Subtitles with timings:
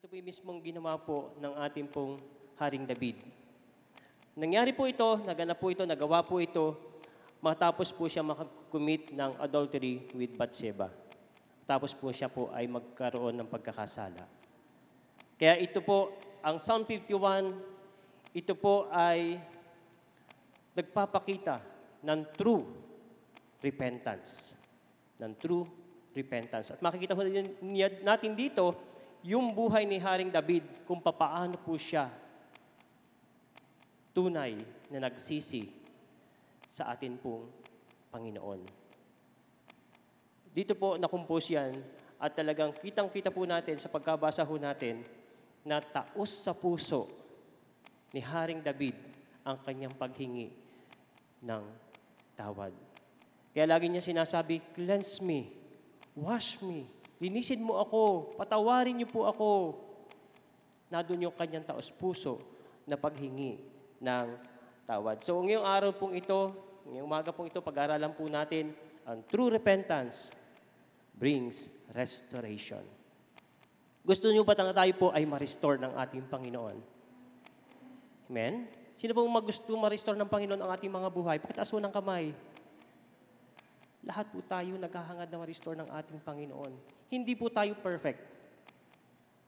[0.00, 2.16] ito po yung mismong ginawa po ng ating pong
[2.56, 3.20] Haring David.
[4.32, 6.72] Nangyari po ito, naganap po ito, nagawa po ito,
[7.44, 10.88] matapos po siya makakumit ng adultery with Bathsheba.
[11.68, 14.24] Tapos po siya po ay magkaroon ng pagkakasala.
[15.36, 19.36] Kaya ito po, ang Psalm 51, ito po ay
[20.80, 21.60] nagpapakita
[22.00, 22.64] ng true
[23.60, 24.56] repentance.
[25.20, 25.68] Ng true
[26.16, 26.72] repentance.
[26.72, 27.20] At makikita ko
[28.00, 28.89] natin dito
[29.20, 32.08] yung buhay ni Haring David kung papaano po siya
[34.16, 34.56] tunay
[34.90, 35.70] na nagsisi
[36.66, 37.46] sa atin pong
[38.10, 38.60] Panginoon.
[40.50, 41.78] Dito po nakumpos yan
[42.18, 45.06] at talagang kitang-kita po natin sa pagkabasa ho natin
[45.62, 47.06] na taos sa puso
[48.10, 48.96] ni Haring David
[49.46, 50.50] ang kanyang paghingi
[51.44, 51.64] ng
[52.34, 52.74] tawad.
[53.50, 55.50] Kaya lagi niya sinasabi, cleanse me,
[56.14, 56.86] wash me,
[57.20, 59.76] linisin mo ako, patawarin niyo po ako.
[60.90, 62.40] Nandun yung kanyang taos puso
[62.88, 63.60] na paghingi
[64.02, 64.26] ng
[64.88, 65.22] tawad.
[65.22, 66.56] So ngayong araw pong ito,
[66.88, 70.34] ngayong umaga pong ito, pag-aralan po natin ang true repentance
[71.14, 72.82] brings restoration.
[74.00, 76.76] Gusto niyo ba na tayo po ay ma-restore ng ating Panginoon?
[78.32, 78.64] Amen?
[78.96, 81.36] Sino pong magusto ma-restore ng Panginoon ang ating mga buhay?
[81.36, 82.32] Pakitaas ng kamay.
[84.00, 86.72] Lahat po tayo naghahangad na ma-restore ng ating Panginoon.
[87.12, 88.24] Hindi po tayo perfect.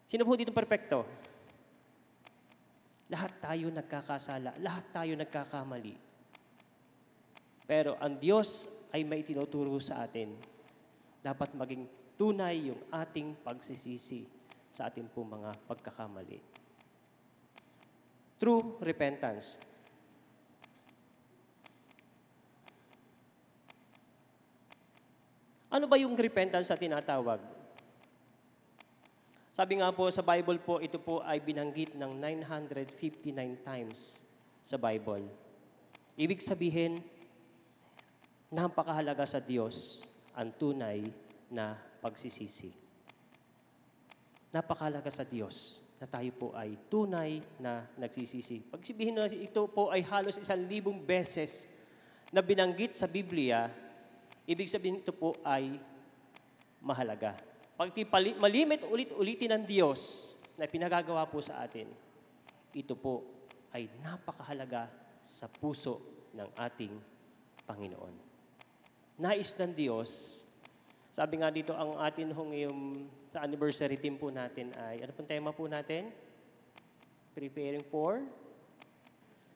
[0.05, 1.09] Sino po dito perfecto?
[3.09, 4.61] Lahat tayo nagkakasala.
[4.61, 5.97] Lahat tayo nagkakamali.
[7.65, 10.37] Pero ang Diyos ay may tinuturo sa atin.
[11.25, 11.89] Dapat maging
[12.21, 14.29] tunay yung ating pagsisisi
[14.69, 16.41] sa ating po mga pagkakamali.
[18.37, 19.72] True repentance.
[25.73, 27.41] Ano ba yung repentance na tinatawag?
[29.57, 33.33] Sabi nga po sa Bible po, ito po ay binanggit ng 959
[33.65, 34.21] times
[34.61, 35.25] sa Bible.
[36.13, 37.01] Ibig sabihin,
[38.53, 40.05] napakahalaga sa Diyos
[40.37, 41.09] ang tunay
[41.49, 42.69] na pagsisisi.
[44.53, 48.61] Napakahalaga sa Diyos na tayo po ay tunay na nagsisisi.
[48.69, 51.65] Pag sabihin na ito po ay halos isang libong beses
[52.29, 53.73] na binanggit sa Biblia,
[54.53, 55.81] Ibig sabihin ito po ay
[56.85, 57.41] mahalaga.
[57.73, 57.89] Pag
[58.37, 61.89] malimit ulit-ulitin ng Diyos na pinagagawa po sa atin,
[62.77, 63.25] ito po
[63.73, 64.93] ay napakahalaga
[65.25, 66.05] sa puso
[66.37, 66.93] ng ating
[67.65, 68.13] Panginoon.
[69.25, 70.45] Nais ng Diyos,
[71.09, 72.81] sabi nga dito ang atin hong ngayong
[73.33, 76.13] sa anniversary team po natin ay, ano pong tema po natin?
[77.33, 78.21] Preparing for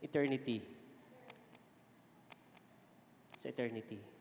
[0.00, 0.64] eternity.
[3.36, 4.15] Sa eternity.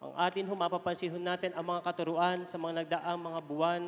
[0.00, 3.82] Ang atin humapapansin natin ang mga katuruan sa mga nagdaang mga buwan,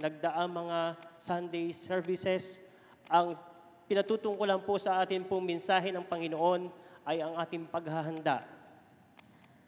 [0.00, 0.78] nagdaang mga
[1.20, 2.64] Sunday services.
[3.12, 3.36] Ang
[3.84, 6.72] pinatutungkulan po sa atin pong mensahe ng Panginoon
[7.04, 8.40] ay ang ating paghahanda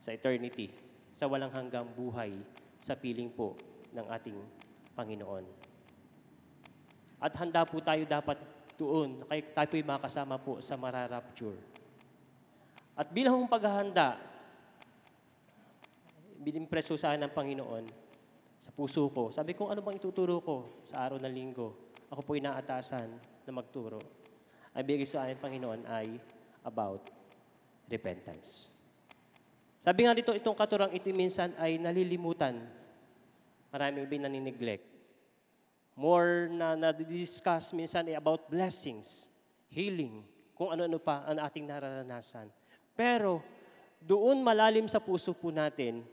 [0.00, 0.72] sa eternity,
[1.12, 2.40] sa walang hanggang buhay,
[2.80, 3.52] sa piling po
[3.92, 4.40] ng ating
[4.96, 5.44] Panginoon.
[7.20, 8.40] At handa po tayo dapat
[8.80, 11.60] doon, kaya tayo po'y makasama po sa mararapture.
[12.96, 14.31] At bilang paghahanda,
[16.42, 17.84] binimpreso sa akin ng Panginoon
[18.58, 19.30] sa puso ko.
[19.30, 21.94] Sabi ko, ano bang ituturo ko sa araw ng linggo?
[22.10, 23.08] Ako po inaatasan
[23.46, 23.98] na magturo.
[24.74, 26.18] Ang bigay sa akin, Panginoon, ay
[26.62, 27.10] about
[27.90, 28.76] repentance.
[29.82, 32.54] Sabi nga dito, itong katurang ito minsan ay nalilimutan.
[33.74, 34.86] Maraming bin nanineglect.
[35.98, 39.26] More na na-discuss minsan ay about blessings,
[39.68, 40.22] healing,
[40.54, 42.46] kung ano-ano pa ang ating nararanasan.
[42.94, 43.42] Pero
[43.98, 46.06] doon malalim sa puso po natin,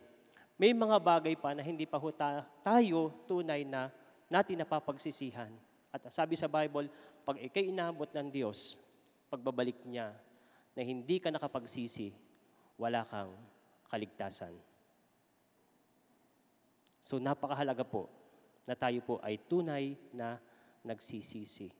[0.59, 3.87] may mga bagay pa na hindi pa ho tayo tunay na
[4.27, 5.47] natin napapagsisihan.
[5.87, 6.91] At sabi sa Bible,
[7.23, 8.75] pag ikay inabot ng Diyos,
[9.31, 10.11] pagbabalik niya,
[10.75, 12.11] na hindi ka nakapagsisi,
[12.75, 13.31] wala kang
[13.87, 14.53] kaligtasan.
[16.99, 18.11] So napakahalaga po
[18.67, 20.37] na tayo po ay tunay na
[20.83, 21.71] nagsisisi.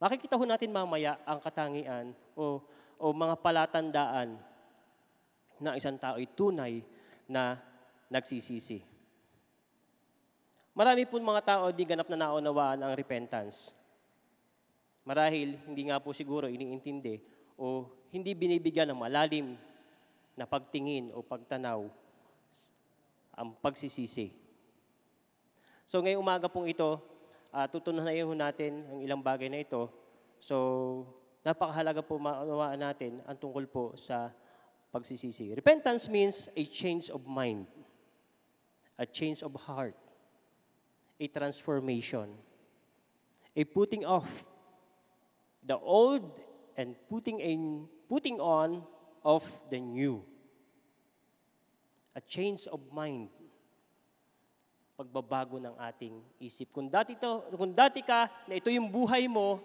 [0.00, 2.64] Makikita ho natin mamaya ang katangian o,
[2.96, 4.40] o mga palatandaan
[5.60, 6.80] na isang tao ay tunay
[7.28, 7.60] na
[8.10, 8.82] nagsisisi.
[10.74, 13.78] Marami po mga tao di ganap na naunawaan ang repentance.
[15.06, 17.22] Marahil hindi nga po siguro iniintindi
[17.54, 19.54] o hindi binibigyan ng malalim
[20.34, 21.86] na pagtingin o pagtanaw
[23.34, 24.34] ang pagsisisi.
[25.86, 26.98] So ngayong umaga pong ito,
[27.50, 29.90] uh, tutunayan natin ang ilang bagay na ito.
[30.38, 30.56] So
[31.42, 34.30] napakahalaga po maunawaan natin ang tungkol po sa
[34.94, 35.54] pagsisisi.
[35.54, 37.79] Repentance means a change of mind
[39.00, 39.96] a change of heart,
[41.16, 42.36] a transformation.
[43.56, 44.44] A putting off
[45.64, 46.28] the old
[46.76, 48.84] and putting in putting on
[49.24, 50.20] of the new.
[52.12, 53.32] A change of mind.
[55.00, 56.68] Pagbabago ng ating isip.
[56.68, 59.64] Kung dati, to, kung dati ka na ito yung buhay mo,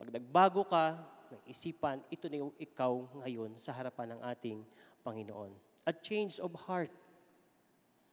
[0.00, 0.96] pag nagbago ka
[1.28, 4.58] ng isipan, ito na yung ikaw ngayon sa harapan ng ating
[5.04, 5.52] Panginoon.
[5.84, 6.88] A change of heart.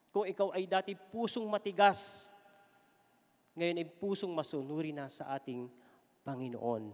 [0.09, 2.29] Kung ikaw ay dati pusong matigas,
[3.53, 5.69] ngayon ay pusong masunuri na sa ating
[6.25, 6.89] Panginoon.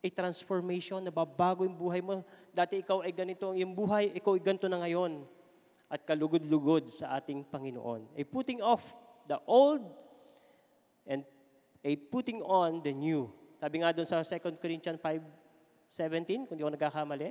[0.00, 2.24] A transformation, nababago yung buhay mo.
[2.52, 5.24] Dati ikaw ay ganito, yung buhay, ikaw ay ganito na ngayon.
[5.90, 8.12] At kalugod-lugod sa ating Panginoon.
[8.16, 8.96] A putting off
[9.28, 9.84] the old
[11.04, 11.24] and
[11.84, 13.28] a putting on the new.
[13.60, 17.30] Sabi nga doon sa 2 Corinthians 5.17, kung di ako nagkakamali,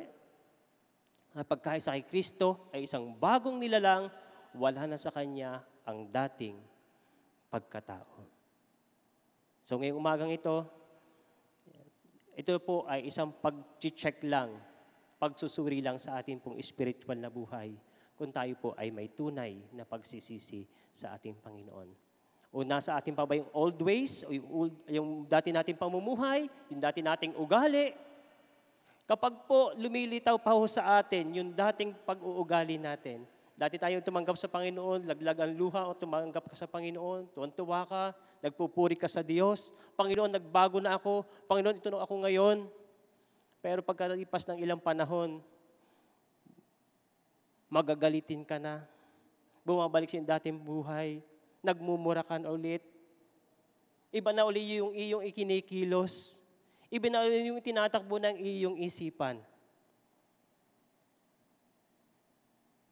[1.34, 4.10] na pagkaisa kay Kristo ay isang bagong nilalang,
[4.56, 6.58] wala na sa Kanya ang dating
[7.50, 8.26] pagkatao.
[9.66, 10.66] So ngayong umagang ito,
[12.34, 14.56] ito po ay isang pag-check lang,
[15.20, 17.76] pagsusuri lang sa ating pong spiritual na buhay
[18.16, 21.88] kung tayo po ay may tunay na pagsisisi sa ating Panginoon.
[22.50, 26.50] O nasa ating pa ba yung old ways, o yung, old, yung dati nating pamumuhay,
[26.68, 27.94] yung dati nating ugali.
[29.06, 33.24] Kapag po lumilitaw pa ho sa atin yung dating pag-uugali natin,
[33.60, 38.16] dati tayong tumanggap sa Panginoon, laglag ang luha o tumanggap ka sa Panginoon, tuwan-tuwa ka,
[38.40, 39.76] nagpupuri ka sa Diyos.
[40.00, 41.28] Panginoon, nagbago na ako.
[41.44, 42.58] Panginoon, ito na ako ngayon.
[43.60, 45.44] Pero pagkalipas ng ilang panahon,
[47.68, 48.88] magagalitin ka na.
[49.68, 51.20] Bumabalik sa dating buhay.
[51.60, 52.80] Nagmumura ka na ulit.
[54.16, 56.40] Iba na uli yung iyong ikinikilos.
[56.88, 59.44] Iba na uli yung tinatakbo ng iyong isipan.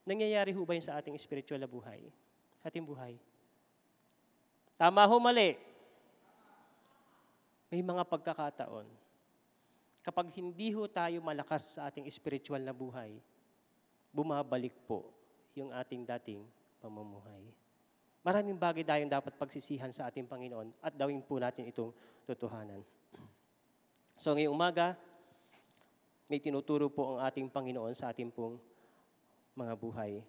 [0.07, 1.99] Nangyayari ho ba yun sa ating spiritual na buhay?
[2.63, 3.19] Ating buhay?
[4.79, 5.59] Tama ho, mali.
[7.67, 8.87] May mga pagkakataon.
[9.99, 13.19] Kapag hindi ho tayo malakas sa ating spiritual na buhay,
[14.15, 15.11] bumabalik po
[15.51, 16.47] yung ating dating
[16.79, 17.43] pamumuhay.
[18.23, 21.91] Maraming bagay tayong dapat pagsisihan sa ating Panginoon at dawin po natin itong
[22.23, 22.79] totohanan.
[24.15, 24.95] So ngayong umaga,
[26.31, 28.55] may tinuturo po ang ating Panginoon sa ating pong
[29.57, 30.21] mga buhay.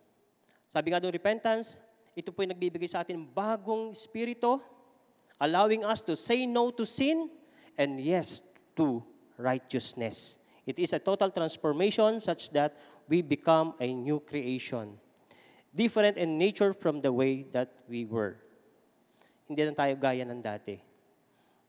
[0.65, 1.77] Sabi nga doon, repentance,
[2.17, 4.59] ito po yung nagbibigay sa atin bagong spirito,
[5.37, 7.29] allowing us to say no to sin
[7.77, 8.41] and yes
[8.73, 9.05] to
[9.37, 10.41] righteousness.
[10.65, 14.97] It is a total transformation such that we become a new creation.
[15.73, 18.41] Different in nature from the way that we were.
[19.47, 20.81] Hindi na tayo gaya ng dati.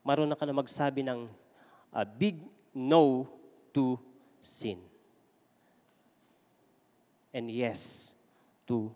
[0.04, 1.30] Marunong ka na magsabi ng
[1.94, 2.42] a big
[2.74, 3.30] no
[3.72, 3.96] to
[4.42, 4.89] sin.
[7.30, 8.14] And yes
[8.66, 8.90] to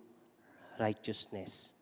[0.82, 1.78] righteousness.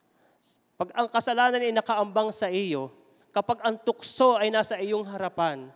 [0.75, 2.91] Pag ang kasalanan ay nakaambang sa iyo,
[3.31, 5.69] kapag ang tukso ay nasa iyong harapan,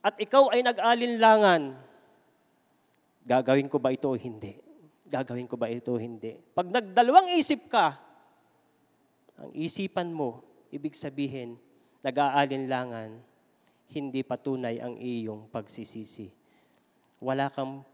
[0.00, 1.76] at ikaw ay nag-alinlangan,
[3.28, 4.56] gagawin ko ba ito o hindi?
[5.10, 6.40] Gagawin ko ba ito o hindi?
[6.56, 8.00] Pag nagdalawang isip ka,
[9.36, 10.40] ang isipan mo,
[10.72, 11.60] ibig sabihin,
[12.00, 13.20] nag-aalinlangan,
[13.90, 16.30] hindi patunay ang iyong pagsisisi.
[17.20, 17.84] Wala kang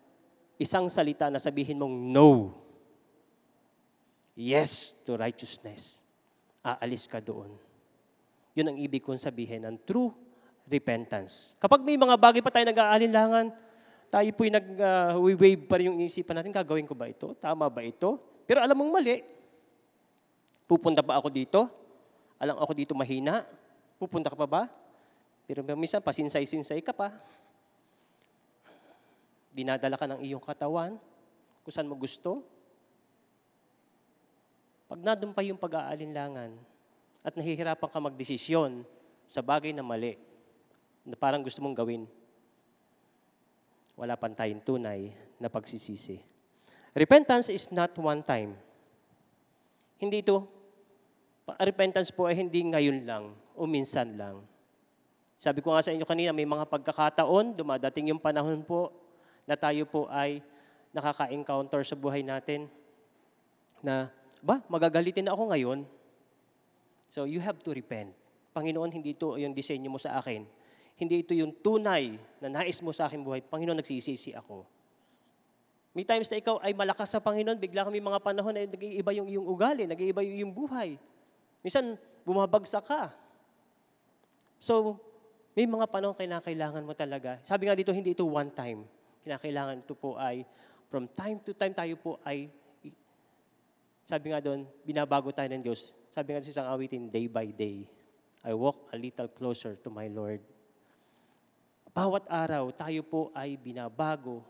[0.56, 2.56] isang salita na sabihin mong no.
[4.36, 6.04] Yes to righteousness.
[6.60, 7.56] Aalis ka doon.
[8.56, 10.12] Yun ang ibig kong sabihin ng true
[10.68, 11.54] repentance.
[11.60, 13.52] Kapag may mga bagay pa tayo nag-aalinlangan,
[14.10, 17.36] tayo po'y nag-wave uh, pa rin yung isipan natin, gagawin ko ba ito?
[17.38, 18.18] Tama ba ito?
[18.46, 19.22] Pero alam mong mali.
[20.66, 21.70] Pupunta ba ako dito?
[22.40, 23.46] Alam ako dito mahina?
[23.96, 24.62] Pupunta ka pa ba?
[25.46, 27.14] Pero minsan, pasinsay-sinsay ka pa.
[29.56, 31.00] Dinadala ka ng iyong katawan
[31.64, 32.44] kung saan mo gusto.
[34.84, 36.52] Pag nadun pa yung pag-aalinlangan
[37.24, 38.84] at nahihirapan ka magdesisyon
[39.24, 40.20] sa bagay na mali,
[41.08, 42.04] na parang gusto mong gawin,
[43.96, 45.08] wala pang tayong tunay
[45.40, 46.20] na pagsisisi.
[46.92, 48.52] Repentance is not one time.
[49.96, 50.44] Hindi ito,
[51.56, 54.44] repentance po ay hindi ngayon lang o minsan lang.
[55.40, 58.92] Sabi ko nga sa inyo kanina, may mga pagkakataon, dumadating yung panahon po
[59.46, 60.42] na tayo po ay
[60.92, 62.66] nakaka-encounter sa buhay natin
[63.80, 64.10] na,
[64.42, 65.78] ba, magagalitin na ako ngayon.
[67.08, 68.12] So you have to repent.
[68.52, 70.44] Panginoon, hindi ito yung disenyo mo sa akin
[70.96, 73.44] hindi ito yung tunay na nais mo sa aking buhay.
[73.44, 74.64] Panginoon, nagsisisi ako.
[75.92, 79.28] May times na ikaw ay malakas sa Panginoon, bigla kami mga panahon na nag-iiba yung
[79.28, 80.96] iyong ugali, nag-iiba yung iyong buhay.
[81.60, 83.12] Minsan, bumabagsak ka.
[84.56, 84.96] So,
[85.52, 87.40] may mga panahon kailangan mo talaga.
[87.44, 88.88] Sabi nga dito, hindi ito one time.
[89.26, 90.46] Kinakailangan ito po ay,
[90.86, 92.46] from time to time tayo po ay,
[94.06, 95.98] sabi nga doon, binabago tayo ng Diyos.
[96.14, 97.90] Sabi nga sa isang awitin, day by day.
[98.46, 100.38] I walk a little closer to my Lord.
[101.90, 104.46] Bawat araw, tayo po ay binabago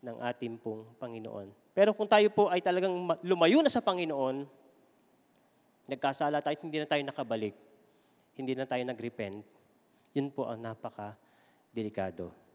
[0.00, 1.52] ng ating pong Panginoon.
[1.76, 4.48] Pero kung tayo po ay talagang ma- lumayo na sa Panginoon,
[5.84, 7.52] nagkasala tayo at hindi na tayo nakabalik,
[8.40, 9.44] hindi na tayo nag-repent,
[10.16, 12.47] yun po ang napaka-delikado.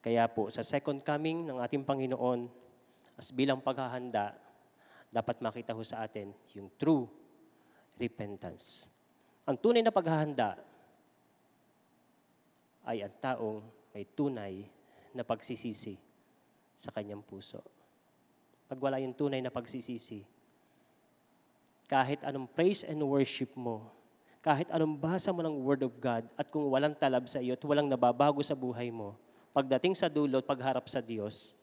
[0.00, 2.48] Kaya po, sa second coming ng ating Panginoon,
[3.20, 4.32] as bilang paghahanda,
[5.12, 7.04] dapat makita ho sa atin yung true
[8.00, 8.88] repentance.
[9.44, 10.56] Ang tunay na paghahanda
[12.88, 13.60] ay ang taong
[13.92, 14.64] may tunay
[15.12, 16.00] na pagsisisi
[16.72, 17.60] sa kanyang puso.
[18.70, 20.24] Pag wala yung tunay na pagsisisi,
[21.90, 23.90] kahit anong praise and worship mo,
[24.40, 27.64] kahit anong basa mo ng Word of God, at kung walang talab sa iyo at
[27.66, 29.18] walang nababago sa buhay mo,
[29.50, 31.58] pagdating sa dulo pagharap sa Diyos,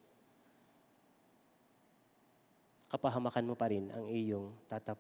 [2.88, 5.00] kapahamakan mo pa rin ang iyong tatap,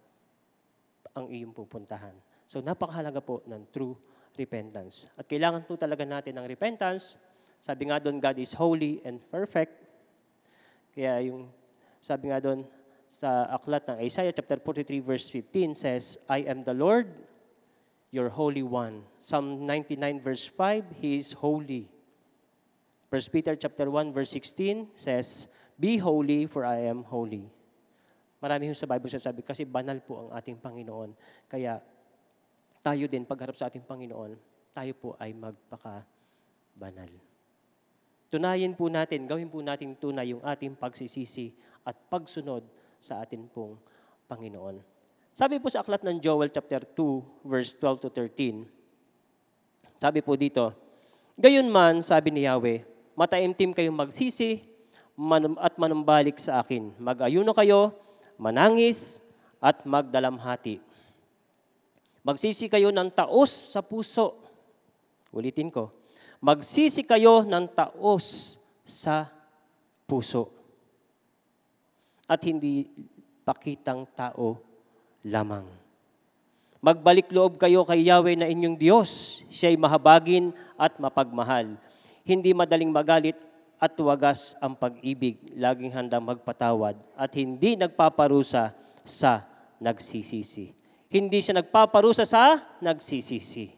[1.16, 2.16] ang iyong pupuntahan.
[2.48, 3.96] So napakahalaga po ng true
[4.36, 5.12] repentance.
[5.16, 7.20] At kailangan po talaga natin ng repentance.
[7.60, 9.74] Sabi nga doon, God is holy and perfect.
[10.94, 11.50] Kaya yung
[12.00, 12.64] sabi nga doon
[13.08, 17.08] sa aklat ng Isaiah chapter 43 verse 15 says, I am the Lord,
[18.12, 19.08] your Holy One.
[19.20, 21.97] Psalm 99 verse 5, He is holy.
[23.08, 25.48] 1 Peter chapter 1 verse 16 says,
[25.80, 27.48] Be holy for I am holy.
[28.44, 31.16] Marami yung sa Bible sasabi kasi banal po ang ating Panginoon.
[31.48, 31.80] Kaya
[32.84, 34.36] tayo din pagharap sa ating Panginoon,
[34.76, 37.12] tayo po ay magpaka-banal.
[38.28, 41.56] Tunayin po natin, gawin po natin tunay yung ating pagsisisi
[41.88, 42.68] at pagsunod
[43.00, 43.80] sa atin pong
[44.28, 44.84] Panginoon.
[45.32, 48.68] Sabi po sa aklat ng Joel chapter 2 verse 12 to 13.
[49.98, 50.76] Sabi po dito,
[51.38, 54.62] Gayon man, sabi ni Yahweh, mataimtim kayong magsisi
[55.58, 56.94] at manumbalik sa akin.
[57.02, 57.98] Mag-ayuno kayo,
[58.38, 59.26] manangis,
[59.58, 60.78] at magdalamhati.
[62.22, 64.38] Magsisi kayo ng taos sa puso.
[65.34, 65.90] Ulitin ko.
[66.38, 69.26] Magsisi kayo ng taos sa
[70.06, 70.54] puso.
[72.30, 72.86] At hindi
[73.42, 74.60] pakitang tao
[75.26, 75.66] lamang.
[76.78, 79.42] Magbalik loob kayo kay Yahweh na inyong Diyos.
[79.50, 81.80] Siya'y mahabagin at mapagmahal.
[82.28, 83.40] Hindi madaling magalit
[83.80, 85.40] at wagas ang pag-ibig.
[85.56, 88.76] Laging handang magpatawad at hindi nagpaparusa
[89.08, 89.48] sa
[89.80, 90.76] nagsisisi.
[91.08, 93.72] Hindi siya nagpaparusa sa nagsisisi.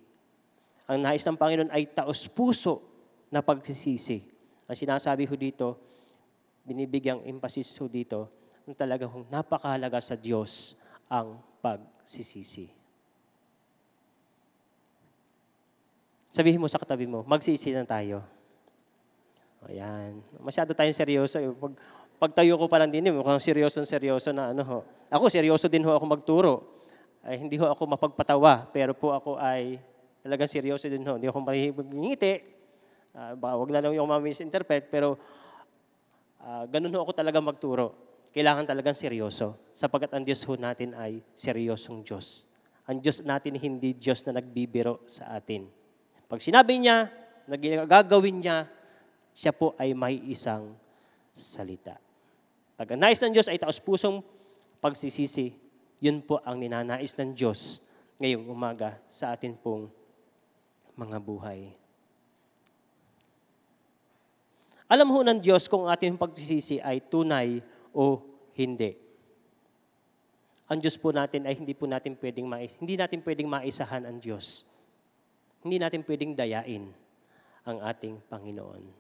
[0.90, 2.82] Ang nais ng Panginoon ay taos puso
[3.30, 4.26] na pagsisisi.
[4.66, 5.78] Ang sinasabi ho dito,
[6.66, 8.34] binibigyang emphasis ho dito,
[8.66, 10.74] ang talagang napakahalaga sa Diyos
[11.06, 12.74] ang pagsisisi.
[16.34, 18.39] Sabihin mo sa katabi mo, magsisi na tayo.
[19.68, 20.24] Ayan.
[20.40, 21.36] Masyado tayong seryoso.
[21.36, 21.52] eh.
[21.52, 21.74] Pag,
[22.16, 24.80] pagtayo ko pa lang din, eh, mukhang seryoso seryoso na ano ho.
[25.12, 26.54] Ako, seryoso din ho ako magturo.
[27.20, 29.76] Ay, hindi ho ako mapagpatawa, pero po ako ay
[30.24, 31.20] talagang seryoso din ho.
[31.20, 32.34] Hindi ako mahihingiti.
[33.12, 35.18] Uh, baka wag na lang yung ma-misinterpret, pero
[36.40, 37.92] uh, ganun ho ako talaga magturo.
[38.32, 39.58] Kailangan talagang seryoso.
[39.74, 42.46] Sapagat ang Diyos ho natin ay seryosong Diyos.
[42.86, 45.66] Ang Diyos natin hindi Diyos na nagbibiro sa atin.
[46.30, 47.10] Pag sinabi niya,
[47.90, 48.70] gagawin niya,
[49.36, 50.76] siya po ay may isang
[51.32, 51.98] salita.
[52.80, 54.24] Pag ang nais ng Diyos ay taos pusong
[54.80, 55.52] pagsisisi,
[56.00, 57.84] yun po ang ninanais ng Diyos
[58.20, 59.92] ngayong umaga sa atin pong
[60.96, 61.76] mga buhay.
[64.90, 67.62] Alam ho ng Diyos kung ating pagsisisi ay tunay
[67.94, 68.20] o
[68.58, 68.98] hindi.
[70.70, 74.18] Ang Diyos po natin ay hindi po natin pwedeng mais, hindi natin pwedeng maisahan ang
[74.18, 74.66] Diyos.
[75.62, 76.90] Hindi natin pwedeng dayain
[77.66, 78.99] ang ating Panginoon.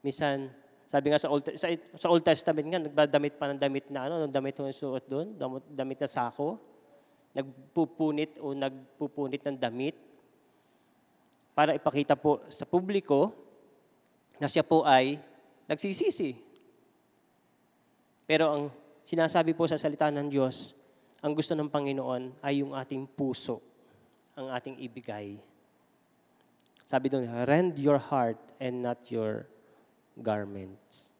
[0.00, 0.48] Misan,
[0.90, 4.26] sabi nga sa Old, sa, sa Old Testament nga, nagdadamit pa ng damit na ano,
[4.26, 5.38] damit yung suot doon,
[5.70, 6.58] damit na sako,
[7.30, 9.94] nagpupunit o nagpupunit ng damit
[11.54, 13.30] para ipakita po sa publiko
[14.42, 15.20] na siya po ay
[15.70, 16.34] nagsisisi.
[18.26, 18.64] Pero ang
[19.06, 20.74] sinasabi po sa salita ng Diyos,
[21.20, 23.60] ang gusto ng Panginoon ay yung ating puso
[24.40, 25.36] ang ating ibigay.
[26.88, 29.46] Sabi doon, rend your heart and not your
[30.18, 31.14] garments.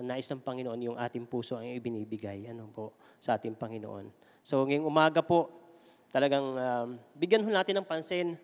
[0.00, 4.08] Ang nais ng Panginoon, yung ating puso ang ibinibigay ano po, sa ating Panginoon.
[4.40, 5.52] So ngayong umaga po,
[6.08, 8.38] talagang um, bigyan ho natin ng pansin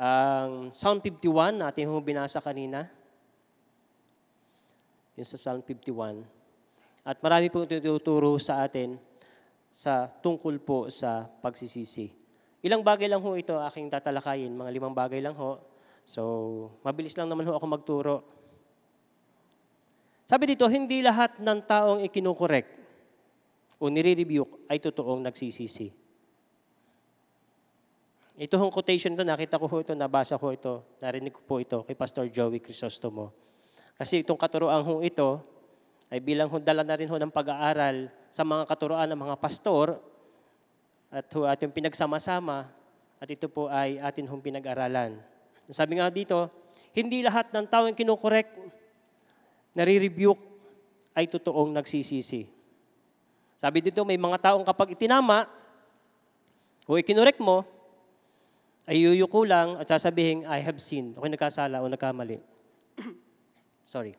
[0.00, 2.88] ang um, Psalm 51 natin ho binasa kanina.
[5.12, 6.24] Yung sa Psalm 51.
[7.04, 8.96] At marami pong tuturo sa atin
[9.76, 12.08] sa tungkol po sa pagsisisi.
[12.64, 15.60] Ilang bagay lang ho ito aking tatalakayin, mga limang bagay lang ho.
[16.08, 16.20] So,
[16.80, 18.14] mabilis lang naman ho ako magturo.
[20.30, 22.62] Sabi dito, hindi lahat ng taong ikinukorek
[23.82, 25.90] o nire-rebuke ay totoong nagsisisi.
[28.38, 31.98] Ito hong quotation to, nakita ko ito, nabasa ko ito, narinig ko po ito kay
[31.98, 33.34] Pastor Joey Crisostomo.
[33.98, 35.42] Kasi itong katuroan ho ito,
[36.14, 39.98] ay bilang ho, dala na rin ho ng pag-aaral sa mga katuroan ng mga pastor,
[41.10, 42.70] at ho ating pinagsama-sama,
[43.18, 45.18] at ito po ay atin hong pinag-aralan.
[45.74, 46.46] Sabi nga dito,
[46.94, 48.78] hindi lahat ng tao yung kinukorek,
[49.74, 50.50] nare-rebuke,
[51.14, 52.46] ay totoong nagsisisi.
[53.60, 55.44] Sabi dito, may mga taong kapag itinama,
[56.88, 57.66] o ikinorek mo,
[58.88, 61.14] ay yuyuko lang at sasabihin, I have sinned.
[61.14, 62.42] Ako'y nagkasala o nagkamali.
[63.86, 64.16] Sorry.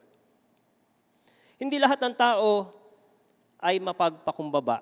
[1.60, 2.72] Hindi lahat ng tao
[3.60, 4.80] ay mapagpakumbaba.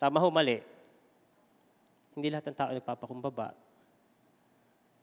[0.00, 0.60] Tama ho, mali.
[2.16, 3.52] Hindi lahat ng tao ay nagpapakumbaba.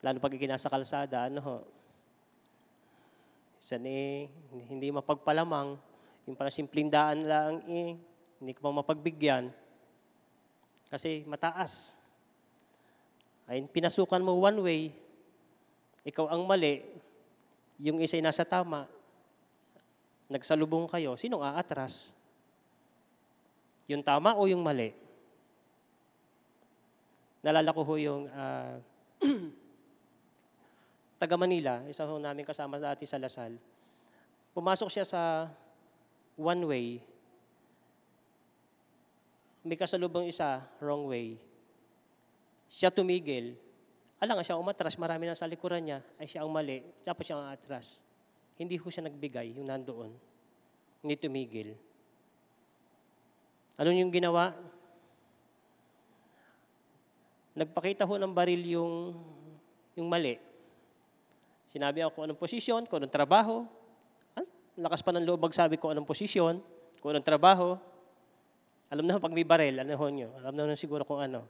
[0.02, 1.56] Lalo pag ikinasa kalsada, ano ho,
[3.64, 4.28] isa ni,
[4.68, 5.80] hindi mapagpalamang,
[6.28, 7.96] yung parang simpleng daan lang eh,
[8.44, 9.56] hindi ko pa mapagbigyan.
[10.92, 11.96] Kasi mataas.
[13.48, 14.82] Ay, pinasukan mo one way,
[16.04, 16.84] ikaw ang mali,
[17.80, 18.84] yung isa ay nasa tama,
[20.28, 22.12] nagsalubong kayo, sinong aatras?
[23.88, 24.92] Yung tama o yung mali?
[27.40, 28.76] Nalala ko ho yung ah,
[31.24, 33.56] taga Manila, isa ho namin kasama dati sa Lasal.
[34.52, 35.48] Pumasok siya sa
[36.36, 36.88] one way,
[39.64, 41.40] may kasalubong isa, wrong way.
[42.68, 43.56] Siya tumigil.
[44.20, 47.40] Alam nga siya umatras, marami na sa likuran niya, ay siya ang mali, dapat siya
[47.40, 48.04] ang atras.
[48.60, 50.12] Hindi ho siya nagbigay, yung nandoon.
[51.08, 51.80] Hindi tumigil.
[53.80, 54.52] Ano yung ginawa?
[57.56, 59.16] Nagpakita ho ng baril yung,
[59.96, 60.52] yung mali.
[61.64, 63.64] Sinabi ako kung anong posisyon, kung anong trabaho.
[64.36, 66.60] Ah, lakas pa ng loob magsabi kung anong posisyon,
[67.00, 67.80] kung anong trabaho.
[68.92, 70.30] Alam na ho, pag may baril, ano ho nyo?
[70.44, 71.48] Alam na ho siguro kung ano.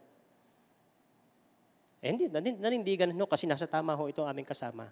[2.03, 4.91] Eh hindi, nanin- nanindigan no, kasi nasa tama ho ito aming kasama.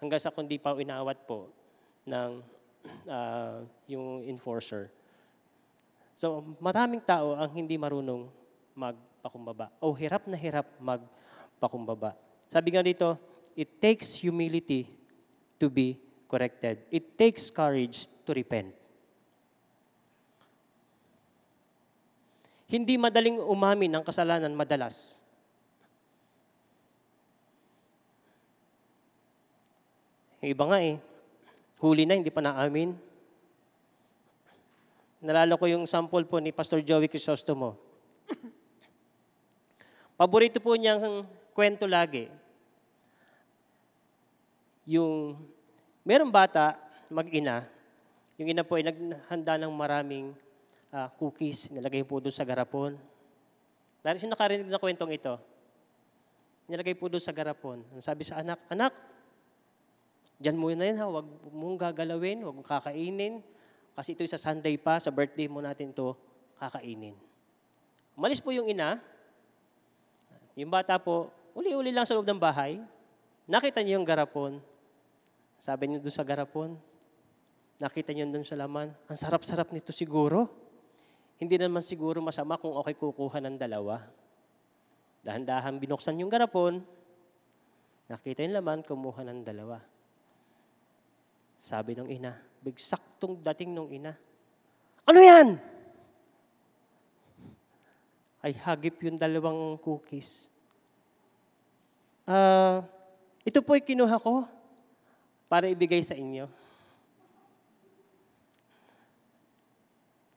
[0.00, 1.52] Hanggang sa kundi pa inaawat po
[2.08, 2.40] ng
[3.12, 4.88] ah, yung enforcer.
[6.16, 8.28] So, maraming tao ang hindi marunong
[8.76, 10.68] magpakumbaba o hirap na hirap
[11.60, 12.16] magpakumbaba.
[12.48, 13.20] Sabi nga dito,
[13.52, 14.88] it takes humility
[15.60, 16.80] to be corrected.
[16.88, 18.72] It takes courage to repent.
[22.64, 25.20] Hindi madaling umamin ng kasalanan madalas.
[30.40, 30.96] Iba nga eh,
[31.84, 32.96] huli na, hindi pa naamin.
[35.20, 37.76] Nalala ko yung sample po ni Pastor Joey Crisostomo.
[40.16, 42.30] Paborito po niyang kwento lagi.
[44.88, 45.38] Yung,
[46.02, 46.74] merong bata,
[47.10, 47.66] mag-ina,
[48.40, 50.32] yung ina po ay naghanda ng maraming
[50.90, 52.96] ah, cookies, nilagay po doon sa garapon.
[54.00, 55.36] Dahil sino nakarinig na kwentong ito?
[56.66, 57.84] Nilagay po doon sa garapon.
[57.92, 58.96] Ang sabi sa anak, anak,
[60.40, 63.44] Diyan mo na yan ha, huwag mong gagalawin, huwag mong kakainin.
[63.92, 66.16] Kasi ito sa Sunday pa, sa birthday mo natin to
[66.56, 67.12] kakainin.
[68.16, 69.04] Umalis po yung ina.
[70.56, 71.28] Yung bata po,
[71.60, 72.80] uli-uli lang sa loob ng bahay.
[73.44, 74.64] Nakita niyo yung garapon.
[75.60, 76.80] Sabi niyo doon sa garapon,
[77.76, 80.48] nakita niyo doon sa laman, ang sarap-sarap nito siguro.
[81.36, 84.00] Hindi naman siguro masama kung okay kukuha ng dalawa.
[85.20, 86.80] Dahan-dahan binuksan yung garapon,
[88.08, 89.84] nakita yung laman, kumuha ng dalawa.
[91.60, 94.16] Sabi ng ina, bigsaktong dating ng ina.
[95.04, 95.60] Ano yan?
[98.40, 100.48] Ay hagip yung dalawang cookies.
[102.28, 102.84] Ah,
[103.44, 104.44] ito po ay kinuha ko
[105.50, 106.46] para ibigay sa inyo.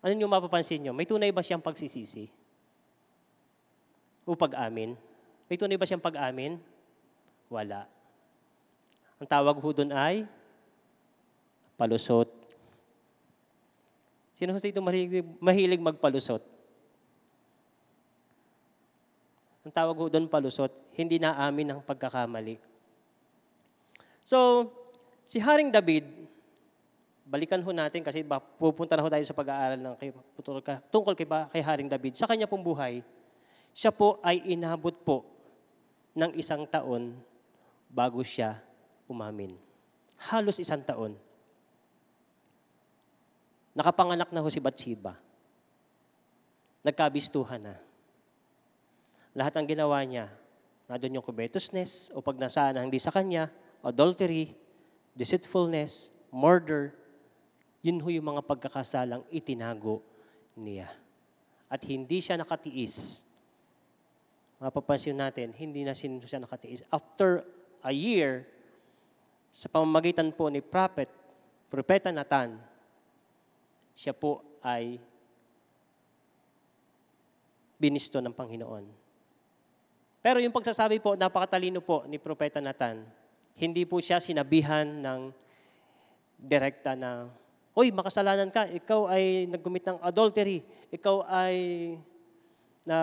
[0.03, 0.91] Ano nyo mapapansin nyo?
[0.91, 2.27] May tunay ba siyang pagsisisi?
[4.27, 4.99] O pag-amin?
[5.47, 6.59] May tunay ba siyang pag-amin?
[7.47, 7.87] Wala.
[9.23, 10.27] Ang tawag ho doon ay
[11.79, 12.27] palusot.
[14.35, 16.52] Sino sa ito mahilig, mahilig magpalusot?
[19.63, 22.59] Ang tawag ho doon palusot, hindi na amin ang pagkakamali.
[24.19, 24.67] So,
[25.23, 26.03] si Haring David,
[27.23, 28.27] balikan ho natin kasi
[28.59, 30.11] pupunta na ho tayo sa pag-aaral ng kay,
[30.43, 32.19] tungkol, ka- tungkol kay, kay Haring David.
[32.19, 32.99] Sa kanya pong buhay,
[33.71, 35.23] siya po ay inabot po
[36.13, 37.15] ng isang taon
[37.87, 38.59] bago siya
[39.07, 39.55] umamin.
[40.29, 41.15] Halos isang taon.
[43.73, 45.17] Nakapanganak na ho si Bathsheba.
[46.83, 47.75] Nagkabistuhan na.
[49.33, 50.29] Lahat ng ginawa niya,
[50.85, 53.49] nandun yung covetousness o pagnasaan na hindi sa kanya,
[53.81, 54.53] adultery,
[55.17, 56.93] deceitfulness, murder,
[57.81, 60.05] yun ho yung mga pagkakasalang itinago
[60.55, 60.87] niya.
[61.67, 63.25] At hindi siya nakatiis.
[64.61, 66.85] Mapapansin natin, hindi na siya nakatiis.
[66.93, 67.43] After
[67.83, 68.47] a year,
[69.51, 71.09] sa pamamagitan po ni prophet,
[71.67, 72.55] propeta Nathan,
[73.97, 74.97] siya po ay
[77.81, 79.02] binisto ng Panginoon.
[80.23, 83.03] Pero yung pagsasabi po, napakatalino po ni Propeta Nathan.
[83.59, 85.35] Hindi po siya sinabihan ng
[86.39, 87.27] direkta na,
[87.75, 91.57] Uy, makasalanan ka, ikaw ay naggumit ng adultery, ikaw ay
[92.87, 92.97] na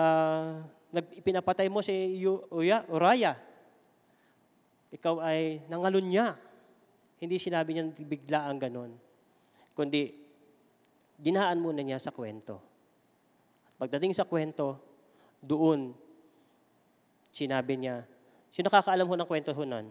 [0.89, 1.93] nagpinapatay mo si
[2.49, 3.37] Uya, Uraya.
[4.91, 6.35] Ikaw ay nangalun niya.
[7.21, 8.91] Hindi sinabi niya bigla ang ganon.
[9.77, 10.09] Kundi,
[11.15, 12.59] dinaan muna niya sa kwento.
[13.65, 14.77] At pagdating sa kwento,
[15.41, 15.95] doon,
[17.31, 18.03] sinabi niya,
[18.51, 19.87] sino nakakaalam ho ng kwento ho nun?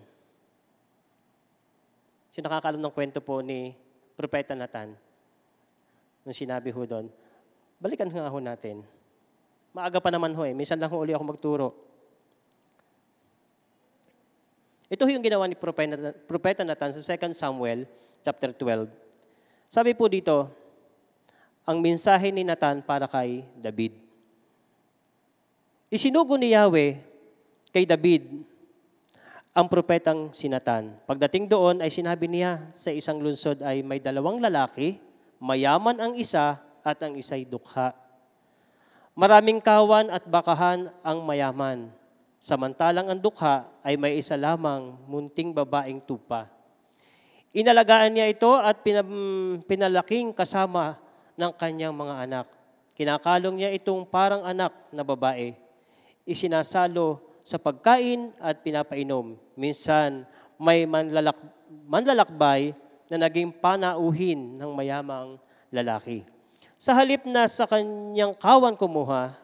[2.31, 3.74] Sino nakakaalam ng kwento po ni
[4.14, 4.94] Propeta Nathan?
[6.22, 7.09] Nung sinabi ho doon,
[7.81, 8.85] balikan nga ho natin.
[9.72, 10.53] Maaga pa naman ho eh.
[10.53, 11.68] Minsan lang ho uli ako magturo.
[14.90, 17.87] Ito ho yung ginawa ni Propeta, Nathan sa 2 Samuel
[18.20, 18.90] chapter 12.
[19.70, 20.50] Sabi po dito,
[21.62, 23.94] ang mensahe ni Nathan para kay David.
[25.90, 27.10] Isinugo ni Yahweh
[27.70, 28.46] kay David
[29.50, 30.94] ang propetang si Nathan.
[31.11, 35.02] Pagdating doon ay sinabi niya sa isang lunsod ay may dalawang lalaki,
[35.42, 37.90] mayaman ang isa at ang isa'y dukha.
[39.18, 41.90] Maraming kawan at bakahan ang mayaman.
[42.40, 46.48] Samantalang ang dukha ay may isa lamang munting babaeng tupa.
[47.50, 48.87] Inalagaan niya ito at
[49.66, 50.94] pinalaking kasama
[51.35, 52.46] ng kanyang mga anak.
[52.94, 55.59] Kinakalong niya itong parang anak na babae.
[56.22, 59.37] Isinasalo sa pagkain at pinapainom.
[59.57, 60.24] Minsan,
[60.61, 61.37] may manlalak,
[61.88, 62.76] manlalakbay
[63.11, 65.40] na naging panauhin ng mayamang
[65.72, 66.22] lalaki.
[66.81, 69.37] Sa halip na sa kanyang kawan kumuha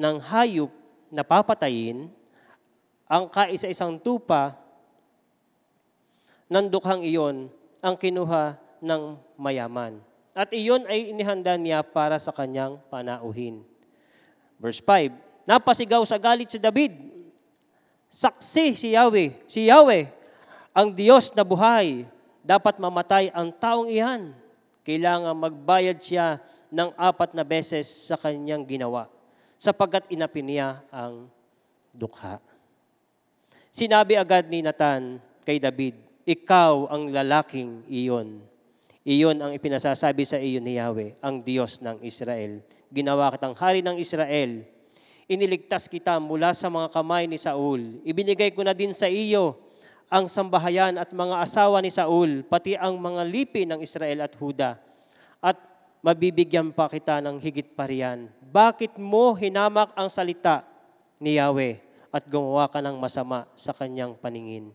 [0.00, 0.72] ng hayop
[1.12, 2.08] na papatayin,
[3.04, 4.56] ang kaisa-isang tupa
[6.48, 7.52] ng dukhang iyon
[7.84, 10.00] ang kinuha ng mayaman.
[10.32, 13.68] At iyon ay inihanda niya para sa kanyang panauhin.
[14.56, 15.12] Verse 5,
[15.44, 17.11] Napasigaw sa galit si David.
[18.12, 20.04] Saksi si Yahweh, si Yahweh,
[20.76, 22.04] ang Diyos na buhay.
[22.44, 24.36] Dapat mamatay ang taong iyan.
[24.84, 26.36] Kailangan magbayad siya
[26.68, 29.08] ng apat na beses sa kanyang ginawa
[29.56, 31.30] sapagkat inapin niya ang
[31.94, 32.42] dukha.
[33.70, 35.96] Sinabi agad ni Nathan kay David,
[36.26, 38.42] ikaw ang lalaking iyon.
[39.06, 42.60] Iyon ang ipinasasabi sa iyo ni Yahweh, ang Diyos ng Israel.
[42.90, 44.66] Ginawa kitang hari ng Israel.
[45.32, 48.04] Iniligtas kita mula sa mga kamay ni Saul.
[48.04, 49.56] Ibinigay ko na din sa iyo
[50.12, 54.76] ang sambahayan at mga asawa ni Saul, pati ang mga lipi ng Israel at Huda.
[55.40, 55.56] At
[56.04, 58.28] mabibigyan pa kita ng higit pa riyan.
[58.44, 60.68] Bakit mo hinamak ang salita
[61.16, 61.80] ni Yahweh
[62.12, 64.68] at gumawa ka ng masama sa kanyang paningin?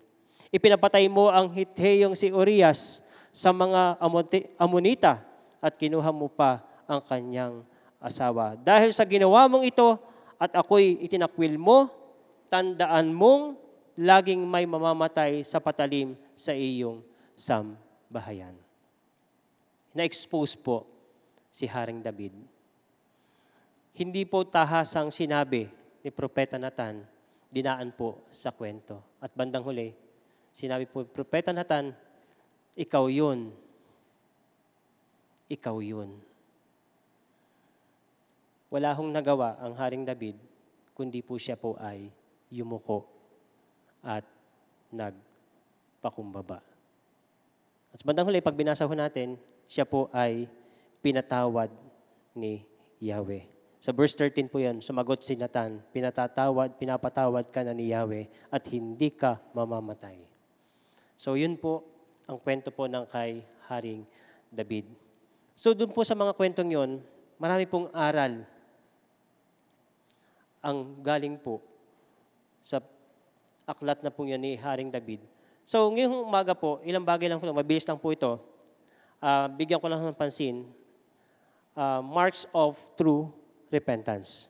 [0.50, 4.02] Ipinapatay mo ang Hitheyong si Urias sa mga
[4.58, 5.22] Amonita
[5.62, 7.62] at kinuha mo pa ang kanyang
[8.02, 8.58] asawa.
[8.58, 11.89] Dahil sa ginawa mong ito at ako'y itinakwil mo,
[12.47, 13.58] tandaan mong
[13.97, 17.02] laging may mamamatay sa patalim sa iyong
[17.34, 18.54] sambahayan.
[19.97, 20.86] Na-expose po
[21.50, 22.38] si Haring David.
[23.97, 25.65] Hindi po tahasang sinabi
[26.06, 27.02] ni Propeta Nathan,
[27.50, 29.17] dinaan po sa kwento.
[29.17, 29.97] At bandang huli,
[30.54, 31.97] sinabi po, Propeta Nathan,
[32.78, 33.50] ikaw yun.
[35.50, 36.27] Ikaw yun.
[38.67, 40.36] Wala hong nagawa ang Haring David,
[40.91, 42.12] kundi po siya po ay
[42.51, 43.08] yumuko
[44.03, 44.27] at
[44.91, 46.60] nagpakumbaba.
[47.95, 49.39] At sa bandang huli, pag binasa ho natin,
[49.71, 50.51] siya po ay
[50.99, 51.71] pinatawad
[52.36, 52.67] ni
[52.99, 53.47] Yahweh.
[53.80, 58.67] Sa verse 13 po yan, sumagot si Nathan, pinatatawad, pinapatawad ka na ni Yahweh at
[58.67, 60.19] hindi ka mamamatay.
[61.15, 61.88] So yun po
[62.27, 64.03] ang kwento po ng kay Haring
[64.51, 64.91] David.
[65.56, 66.99] So doon po sa mga kwentong yon,
[67.39, 68.43] marami pong aral
[70.62, 71.62] ang galing po
[72.63, 72.84] sa
[73.67, 75.24] aklat na po yan ni Haring David.
[75.67, 78.39] So ngayong umaga po, ilang bagay lang po, mabilis lang po ito.
[79.20, 80.63] Ah, bigyan ko lang ng pansin.
[81.76, 83.28] Ah, marks of true
[83.67, 84.50] repentance.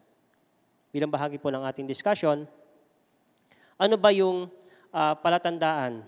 [0.93, 2.46] Bilang bahagi po ng ating discussion,
[3.78, 4.50] ano ba yung
[4.93, 6.06] ah, palatandaan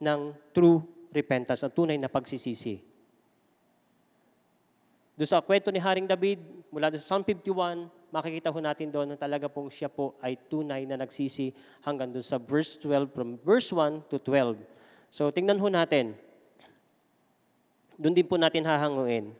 [0.00, 0.20] ng
[0.52, 2.80] true repentance, ang tunay na pagsisisi?
[5.14, 6.42] Doon sa kwento ni Haring David,
[6.74, 10.86] mula sa Psalm 51, makikita ho natin doon na talaga pong siya po ay tunay
[10.86, 11.50] na nagsisi
[11.82, 14.62] hanggang doon sa verse 12, from verse 1 to 12.
[15.10, 16.14] So tingnan ho natin.
[17.98, 19.34] Doon din po natin hahanguin.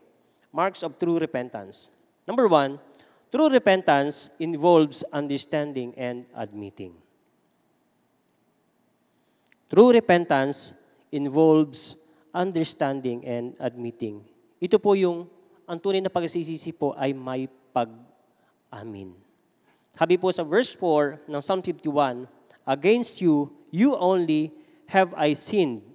[0.54, 1.90] marks of true repentance.
[2.30, 2.78] Number one,
[3.34, 6.94] true repentance involves understanding and admitting.
[9.66, 10.78] True repentance
[11.10, 11.98] involves
[12.30, 14.22] understanding and admitting.
[14.62, 15.26] Ito po yung
[15.66, 17.50] ang tunay na pagsisisi po ay may
[18.74, 19.14] pag-amin.
[19.94, 22.26] Sabi po sa verse 4 ng Psalm 51,
[22.66, 24.50] Against you, you only
[24.90, 25.86] have I sinned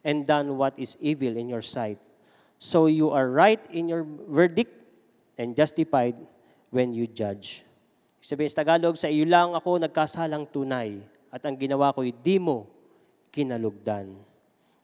[0.00, 2.00] and done what is evil in your sight.
[2.56, 4.72] So you are right in your verdict
[5.36, 6.16] and justified
[6.72, 7.68] when you judge.
[8.24, 12.70] Sabihin sa Tagalog, sa iyo lang ako nagkasalang tunay at ang ginawa ko'y di mo
[13.34, 14.16] kinalugdan.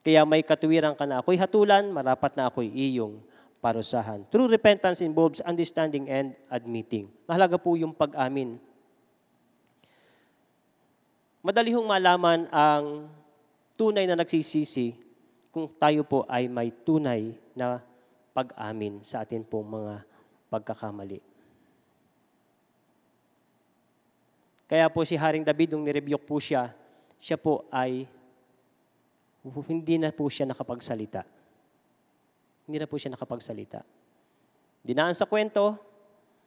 [0.03, 3.23] Kaya may katuwiran ka na ako'y hatulan, marapat na ako'y iyong
[3.59, 4.23] parusahan.
[4.31, 7.11] True repentance involves understanding and admitting.
[7.27, 8.59] Mahalaga po yung pag-amin.
[11.39, 13.07] Madali hong malaman ang
[13.79, 14.95] tunay na nagsisisi
[15.55, 17.79] kung tayo po ay may tunay na
[18.35, 20.03] pag-amin sa atin pong mga
[20.51, 21.19] pagkakamali.
[24.69, 26.69] Kaya po si Haring David, nung nirebuke po siya,
[27.17, 28.05] siya po ay
[29.65, 31.25] hindi na po siya nakapagsalita.
[32.69, 33.81] Hindi na po siya nakapagsalita.
[34.85, 35.73] Dinaan sa kwento,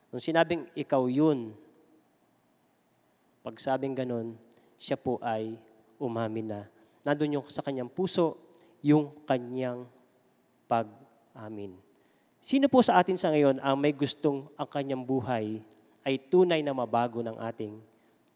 [0.07, 1.51] nung sinabing ikaw yun,
[3.43, 4.39] pag sabing ganun,
[4.79, 5.59] siya po ay
[5.99, 6.61] umamin na.
[7.03, 8.39] Nandun yung sa kanyang puso,
[8.79, 9.83] yung kanyang
[10.71, 11.75] pag-amin.
[12.39, 15.59] Sino po sa atin sa ngayon ang may gustong ang kanyang buhay
[16.07, 17.83] ay tunay na mabago ng ating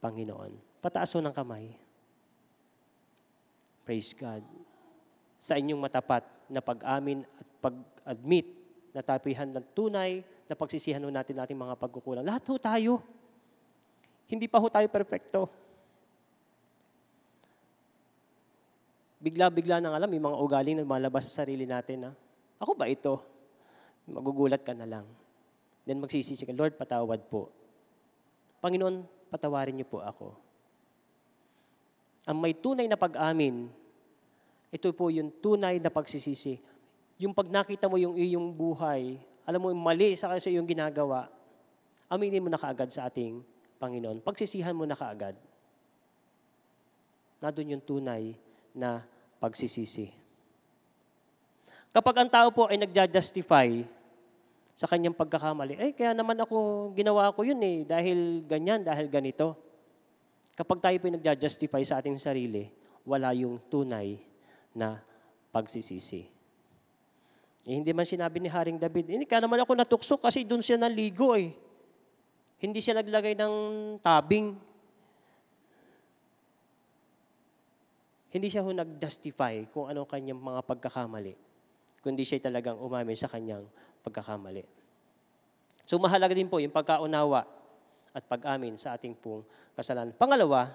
[0.04, 0.84] Panginoon?
[0.84, 1.72] Pataas ng kamay.
[3.88, 4.44] Praise God.
[5.40, 8.48] Sa inyong matapat na pag-amin at pag-admit
[8.96, 12.24] na tapihan ng tunay na pagsisihan natin natin mga pagkukulang.
[12.24, 13.04] Lahat ho tayo.
[14.28, 15.52] Hindi pa ho tayo perfecto.
[19.18, 22.08] Bigla-bigla nang alam, may mga ugaling na malabas sa sarili natin.
[22.08, 22.12] Ha?
[22.64, 23.20] Ako ba ito?
[24.08, 25.06] Magugulat ka na lang.
[25.84, 27.52] Then magsisisi ka, Lord, patawad po.
[28.64, 30.36] Panginoon, patawarin niyo po ako.
[32.28, 33.72] Ang may tunay na pag-amin,
[34.68, 36.60] ito po yung tunay na pagsisisi.
[37.18, 41.32] Yung pag nakita mo yung iyong buhay, alam mo, mali sa sa iyong ginagawa,
[42.12, 43.42] aminin mo na kaagad sa ating
[43.82, 44.22] Panginoon.
[44.22, 45.34] Pagsisihan mo na kaagad.
[47.42, 48.38] Na doon yung tunay
[48.74, 49.06] na
[49.42, 50.14] pagsisisi.
[51.94, 53.82] Kapag ang tao po ay nagja-justify
[54.78, 59.58] sa kanyang pagkakamali, eh kaya naman ako, ginawa ko yun eh, dahil ganyan, dahil ganito.
[60.54, 62.70] Kapag tayo po ay nagja-justify sa ating sarili,
[63.02, 64.22] wala yung tunay
[64.78, 65.02] na
[65.50, 66.37] pagsisisi.
[67.68, 70.80] Eh, hindi man sinabi ni Haring David, hindi ka naman ako natukso kasi doon siya
[70.80, 71.52] naligo eh.
[72.64, 73.54] Hindi siya naglagay ng
[74.00, 74.56] tabing.
[78.32, 81.36] Hindi siya ho nag-justify kung ano kanyang mga pagkakamali,
[82.00, 83.68] kundi siya talagang umamin sa kanyang
[84.00, 84.64] pagkakamali.
[85.84, 87.44] So mahalaga din po yung pagkaunawa
[88.16, 89.44] at pag-amin sa ating pong
[89.76, 90.16] kasalanan.
[90.16, 90.72] Pangalawa,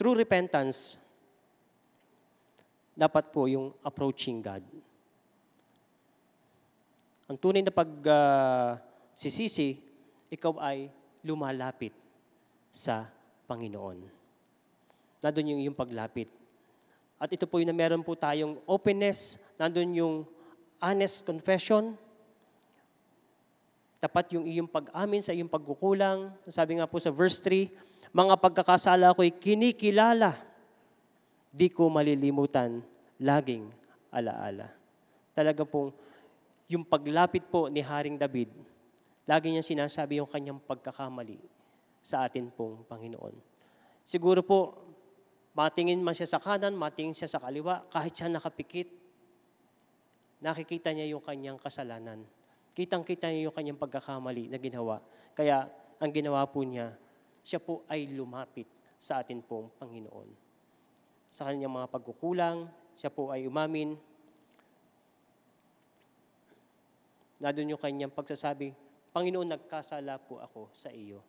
[0.00, 0.96] true repentance
[2.96, 4.87] dapat po yung approaching God.
[7.28, 10.88] Ang tunay na pagsisisi, uh, ikaw ay
[11.20, 11.92] lumalapit
[12.72, 13.04] sa
[13.44, 14.00] Panginoon.
[15.20, 16.32] Nandun yung iyong paglapit.
[17.20, 20.16] At ito po yung na meron po tayong openness, nandun yung
[20.80, 22.00] honest confession,
[23.98, 26.30] tapat yung iyong pag-amin sa iyong pagkukulang.
[26.46, 30.38] Sabi nga po sa verse 3, mga pagkakasala ko'y kinikilala
[31.52, 32.80] di ko malilimutan,
[33.18, 33.68] laging
[34.14, 34.70] alaala.
[35.34, 35.90] Talaga pong
[36.68, 38.52] yung paglapit po ni Haring David,
[39.24, 41.40] lagi niya sinasabi yung kanyang pagkakamali
[42.04, 43.34] sa atin pong Panginoon.
[44.04, 44.76] Siguro po,
[45.56, 48.88] matingin man siya sa kanan, matingin siya sa kaliwa, kahit siya nakapikit,
[50.44, 52.22] nakikita niya yung kanyang kasalanan.
[52.76, 55.02] Kitang-kita niya yung kanyang pagkakamali na ginawa.
[55.34, 55.66] Kaya
[55.98, 56.94] ang ginawa po niya,
[57.42, 58.68] siya po ay lumapit
[59.00, 60.48] sa atin pong Panginoon
[61.28, 62.66] sa kanyang mga pagkukulang.
[62.98, 63.94] Siya po ay umamin.
[67.38, 68.74] Na doon yung kanyang pagsasabi,
[69.14, 71.22] Panginoon, nagkasala po ako sa iyo.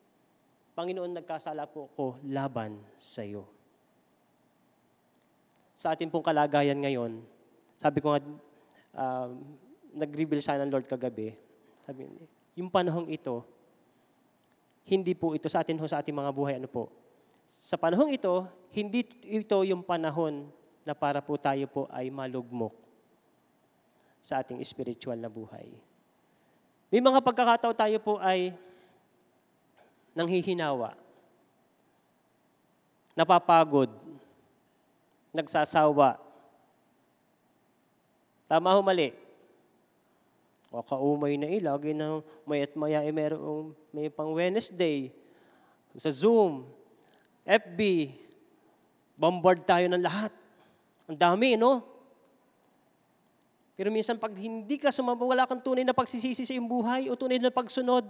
[0.74, 3.48] Panginoon, nagkasala po ako laban sa iyo.
[5.78, 7.24] Sa ating pong kalagayan ngayon,
[7.80, 8.20] sabi ko nga,
[9.00, 9.32] uh,
[9.96, 11.34] nag-reveal sa ng Lord kagabi,
[11.88, 12.06] sabi,
[12.60, 13.42] yung panahong ito,
[14.90, 16.92] hindi po ito sa atin ho sa ating mga buhay, ano po,
[17.48, 18.46] sa panahong ito,
[18.76, 20.52] hindi ito yung panahon
[20.84, 22.74] na para po tayo po ay malugmok
[24.20, 25.89] sa ating spiritual na buhay.
[26.90, 28.54] May mga pagkakataon tayo po ay
[30.18, 30.98] nanghihinawa,
[33.14, 33.94] napapagod,
[35.30, 36.18] nagsasawa.
[38.50, 39.14] Tama ho mali.
[40.70, 45.10] Kakaumay na eh, lagi na may at maya eh, merong, may pang Wednesday,
[45.98, 46.66] sa Zoom,
[47.42, 48.14] FB,
[49.18, 50.30] bombard tayo ng lahat.
[51.10, 51.82] Ang dami, no?
[53.80, 57.16] Pero minsan pag hindi ka sumama, wala kang tunay na pagsisisi sa iyong buhay o
[57.16, 58.04] tunay na pagsunod,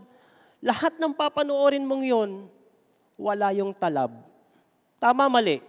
[0.66, 2.32] lahat ng papanoorin mong yon,
[3.14, 4.10] wala yung talab.
[4.98, 5.62] Tama, mali.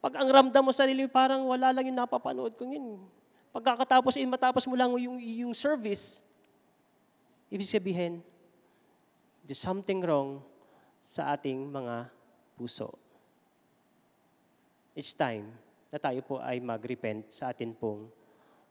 [0.00, 3.04] Pag ang ramdam mo sa sarili, parang wala lang yung napapanood ko yun.
[3.52, 6.24] Pagkakatapos, eh, matapos mo lang yung, yung service,
[7.52, 8.24] ibig sabihin,
[9.44, 10.40] there's something wrong
[11.04, 12.08] sa ating mga
[12.56, 12.96] puso.
[14.96, 15.65] It's time
[15.96, 18.12] na tayo po ay mag-repent sa atin pong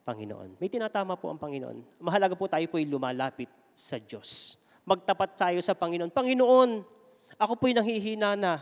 [0.05, 0.61] Panginoon.
[0.61, 1.97] May tinatama po ang Panginoon.
[1.97, 4.61] Mahalaga po tayo po ay lumalapit sa Diyos.
[4.85, 6.13] Magtapat tayo sa Panginoon.
[6.13, 6.85] Panginoon,
[7.41, 8.61] ako po'y nanghihina na.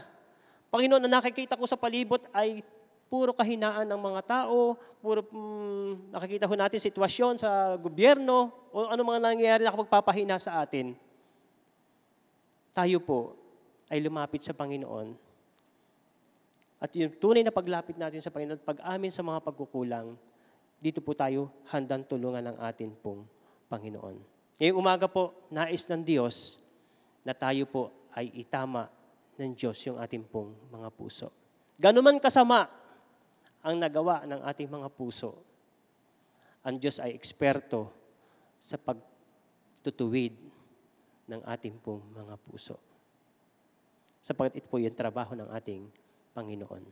[0.72, 2.64] Panginoon, na nakikita ko sa palibot ay
[3.12, 9.04] puro kahinaan ng mga tao, puro mm, nakikita ko natin sitwasyon sa gobyerno, o ano
[9.04, 10.96] mga nangyayari na magpapahina sa atin.
[12.72, 13.36] Tayo po
[13.92, 15.23] ay lumapit sa Panginoon.
[16.84, 20.20] At yung tunay na paglapit natin sa Panginoon, pag-amin sa mga pagkukulang,
[20.84, 23.24] dito po tayo handang tulungan ng atin pong
[23.72, 24.20] Panginoon.
[24.60, 26.60] Ngayong umaga po, nais ng Diyos
[27.24, 28.92] na tayo po ay itama
[29.40, 31.32] ng Diyos yung ating pong mga puso.
[31.80, 32.68] Ganuman kasama
[33.64, 35.40] ang nagawa ng ating mga puso,
[36.68, 37.96] ang Diyos ay eksperto
[38.60, 40.36] sa pagtutuwid
[41.32, 42.76] ng ating pong mga puso.
[44.20, 46.03] Sapagkat ito po yung trabaho ng ating
[46.34, 46.84] Panginoon.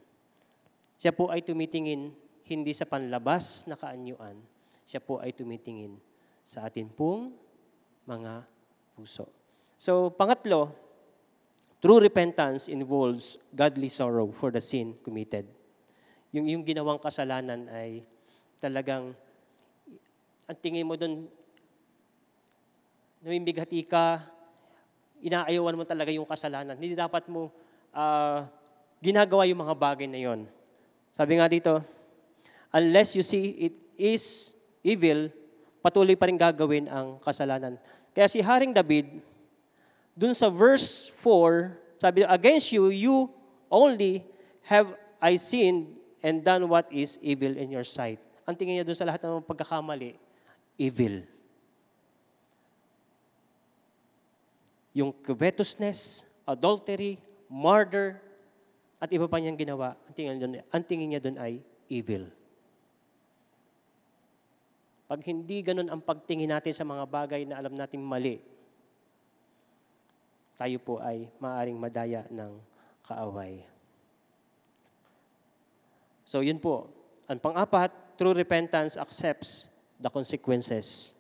[1.02, 2.14] Siya po ay tumitingin
[2.46, 4.38] hindi sa panlabas na kaanyuan,
[4.86, 5.98] siya po ay tumitingin
[6.46, 7.34] sa atin pong
[8.06, 8.46] mga
[8.94, 9.30] puso.
[9.80, 10.74] So, pangatlo,
[11.82, 15.48] true repentance involves godly sorrow for the sin committed.
[16.36, 18.06] Yung, yung ginawang kasalanan ay
[18.62, 19.18] talagang,
[20.46, 21.26] ang tingin mo doon,
[23.26, 24.22] namimigati ka,
[25.22, 26.78] inaayawan mo talaga yung kasalanan.
[26.78, 27.50] Hindi dapat mo
[27.94, 28.46] uh,
[29.02, 30.46] ginagawa yung mga bagay na yon.
[31.10, 31.82] Sabi nga dito,
[32.72, 34.54] unless you see it is
[34.86, 35.34] evil,
[35.82, 37.82] patuloy pa rin gagawin ang kasalanan.
[38.14, 39.20] Kaya si Haring David,
[40.14, 43.30] dun sa verse 4, sabi, against you, you
[43.70, 44.22] only
[44.70, 48.22] have I sinned and done what is evil in your sight.
[48.46, 50.18] Ang tingin niya doon sa lahat ng pagkakamali,
[50.78, 51.26] evil.
[54.98, 58.20] Yung covetousness, adultery, murder,
[59.02, 61.58] at iba pa niyang ginawa, ang tingin, doon, ang tingin niya doon ay
[61.90, 62.30] evil.
[65.10, 68.40] Pag hindi ganun ang pagtingin natin sa mga bagay na alam natin mali,
[70.56, 72.62] tayo po ay maaring madaya ng
[73.10, 73.66] kaaway.
[76.22, 76.88] So yun po.
[77.26, 77.90] Ang pang-apat,
[78.22, 81.18] true repentance accepts the consequences.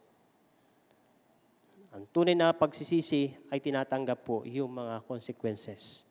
[1.91, 6.07] Ang tunay na pagsisisi ay tinatanggap po yung mga consequences.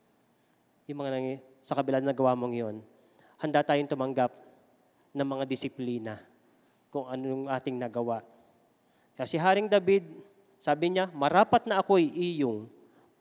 [0.84, 2.76] Yung mga nang, sa kabila na gawa mong yun,
[3.40, 4.32] handa tayong tumanggap
[5.12, 6.14] ng mga disiplina
[6.90, 8.24] kung anong ating nagawa.
[9.14, 10.04] Kasi Haring David,
[10.60, 12.68] sabi niya, marapat na ako'y iyong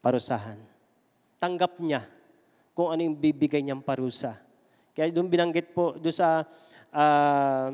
[0.04, 0.60] parusahan.
[1.40, 2.04] Tanggap niya
[2.76, 4.40] kung ano yung bibigay niyang parusa.
[4.96, 6.44] Kaya doon binanggit po, doon sa,
[6.92, 7.68] uh,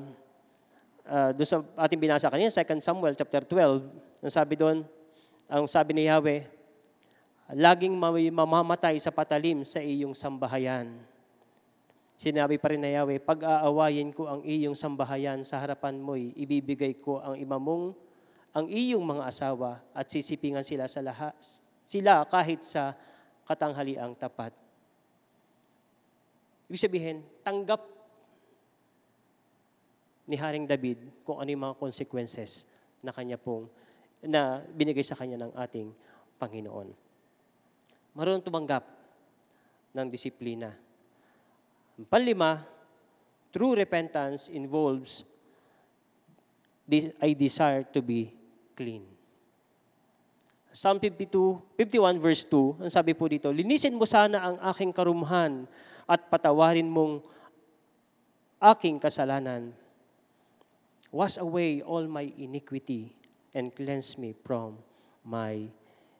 [1.05, 3.85] uh, doon sa ating binasa kanina, 2 Samuel chapter 12,
[4.21, 4.85] ang sabi doon,
[5.45, 6.54] ang sabi ni Yahweh,
[7.53, 7.93] laging
[8.33, 10.97] mamamatay sa patalim sa iyong sambahayan.
[12.15, 17.19] Sinabi pa rin na Yahweh, pag-aawayin ko ang iyong sambahayan sa harapan mo'y ibibigay ko
[17.19, 17.91] ang imamong
[18.55, 21.35] ang iyong mga asawa at sisipingan sila sa lahat,
[21.83, 22.95] sila kahit sa
[23.43, 24.55] katanghaliang tapat.
[26.71, 27.83] Ibig sabihin, tanggap
[30.23, 32.63] ni Haring David kung ano yung mga consequences
[33.03, 33.67] na kanya pong,
[34.23, 35.91] na binigay sa kanya ng ating
[36.39, 37.04] Panginoon.
[38.15, 38.87] Marunong tumanggap
[39.91, 40.71] ng disiplina.
[41.99, 42.63] Ang panlima,
[43.51, 45.27] true repentance involves
[46.87, 48.31] this, I desire to be
[48.71, 49.03] clean.
[50.75, 55.67] Psalm 52, 51 verse 2, ang sabi po dito, Linisin mo sana ang aking karumhan
[56.03, 57.23] at patawarin mong
[58.59, 59.71] aking kasalanan.
[61.15, 63.15] Wash away all my iniquity
[63.55, 64.83] and cleanse me from
[65.23, 65.71] my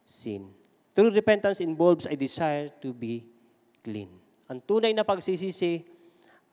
[0.07, 0.64] sin.
[0.95, 3.27] True repentance involves a desire to be
[3.83, 4.07] clean.
[4.47, 5.83] Ang tunay na pagsisisi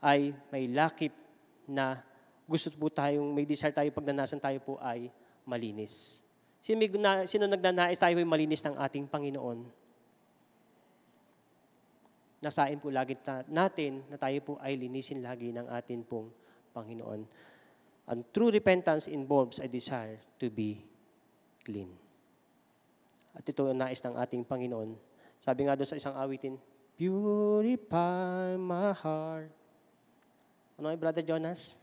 [0.03, 1.15] ay may lakip
[1.71, 2.03] na
[2.51, 5.15] gusto po tayong, may desire tayo pagnanasan tayo po ay
[5.47, 6.27] malinis.
[6.59, 6.91] Sino, may,
[7.31, 9.63] sino nagnanais tayo ay malinis ng ating Panginoon?
[12.43, 13.15] Nasain po lagi
[13.47, 16.35] natin na tayo po ay linisin lagi ng atin pong
[16.75, 17.23] Panginoon.
[18.11, 20.83] And true repentance involves a desire to be
[21.63, 22.02] clean.
[23.33, 24.97] At ito ang nais ng ating Panginoon.
[25.41, 26.61] Sabi nga doon sa isang awitin,
[26.95, 29.51] Purify my heart.
[30.77, 31.81] Ano ay, Brother Jonas?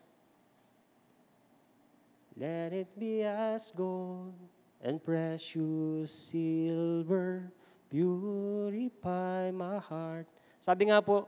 [2.39, 4.31] Let it be as gold
[4.79, 7.51] and precious silver.
[7.91, 10.29] Purify my heart.
[10.61, 11.27] Sabi nga po,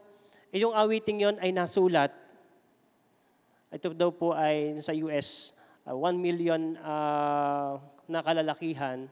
[0.56, 2.16] yung awiting yon ay nasulat.
[3.72, 5.56] Ito daw po ay sa US,
[5.88, 9.08] uh, 1 million uh, na kalalakihan.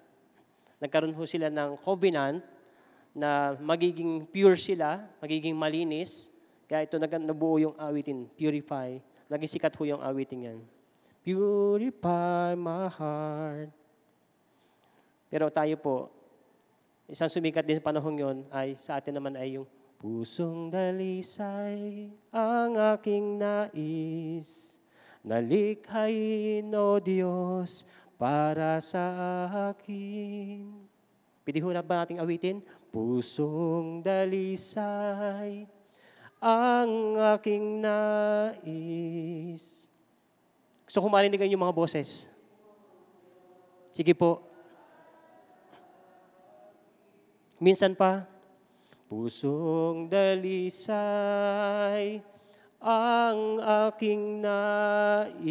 [0.79, 2.43] Nagkaroon ho sila ng covenant
[3.11, 6.31] na magiging pure sila, magiging malinis.
[6.65, 8.95] Kaya ito nabuo yung awitin, purify.
[9.27, 10.59] Naging sikat ho yung awitin yan.
[11.21, 13.69] Purify my heart.
[15.29, 16.09] Pero tayo po,
[17.05, 19.67] isang sumikat din sa panahon yon ay sa atin naman ay yung
[19.99, 24.79] Pusong dalisay ang aking nais,
[25.27, 27.83] nalikhain, O Diyos,
[28.19, 29.07] para sa
[29.71, 30.67] akin.
[31.47, 32.59] Pwede ho na ba nating awitin?
[32.91, 35.63] Pusong dalisay
[36.43, 38.67] ang aking nais.
[40.83, 42.27] Gusto ko marinig ang mga boses.
[43.95, 44.43] Sige po.
[47.59, 48.27] Minsan pa,
[49.09, 50.93] Pusong dalisay
[52.77, 53.57] ang
[53.89, 55.49] aking nais.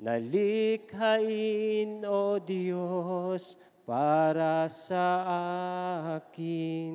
[0.00, 5.04] Nalikhain, O Diyos, para sa
[6.16, 6.94] akin.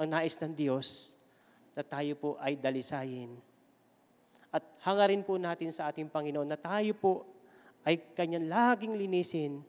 [0.00, 1.20] Ang nais ng Diyos
[1.76, 3.36] na tayo po ay dalisayin.
[4.48, 7.28] At hangarin po natin sa ating Panginoon na tayo po
[7.84, 9.60] ay kanyang laging linisin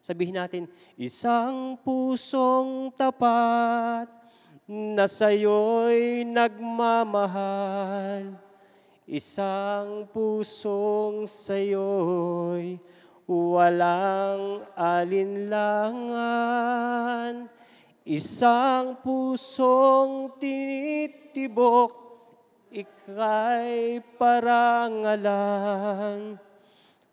[0.00, 0.64] Sabihin natin,
[0.96, 4.08] isang pusong tapat
[4.64, 8.32] na sa'yo'y nagmamahal.
[9.10, 12.78] Isang pusong sa'yo'y
[13.26, 16.14] walang alinlangan.
[18.06, 21.90] Isang pusong tinitibok,
[22.70, 26.38] ika'y parangalan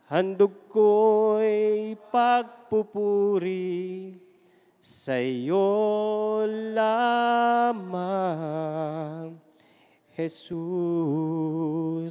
[0.07, 4.15] Handog ko'y pagpupuri
[4.79, 7.91] sa iyo lamang,
[10.17, 12.09] Jesus.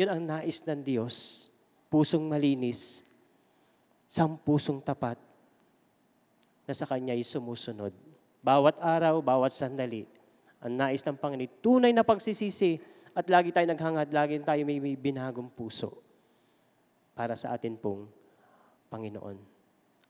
[0.00, 1.52] Yun ang nais ng Diyos.
[1.92, 3.04] Pusong malinis,
[4.08, 5.20] sang pusong tapat
[6.64, 7.92] na sa Kanya'y sumusunod.
[8.40, 10.08] Bawat araw, bawat sandali,
[10.58, 12.80] ang nais ng Panginoon, tunay na pagsisisi
[13.14, 16.02] at lagi tayo naghangad, lagi tayo may, may binagong puso
[17.14, 18.10] para sa atin pong
[18.90, 19.38] Panginoon.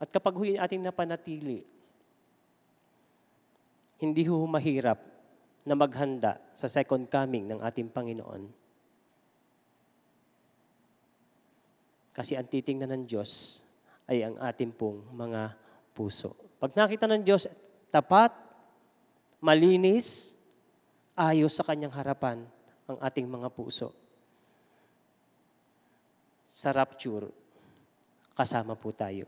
[0.01, 1.69] At kapag huy ating napanatili,
[4.01, 5.14] hindi ho mahirap
[5.65, 8.53] na maghanda sa second coming ng ating Panginoon.
[12.15, 13.65] Kasi ang titingnan ng Diyos
[14.07, 15.57] ay ang ating pong mga
[15.97, 16.37] puso.
[16.61, 17.51] Pag nakita ng Diyos,
[17.91, 18.31] tapat,
[19.43, 20.39] malinis,
[21.17, 22.45] ayos sa kanyang harapan
[22.85, 24.05] ang ating mga puso
[26.55, 27.27] sa rapture,
[28.39, 29.27] kasama po tayo.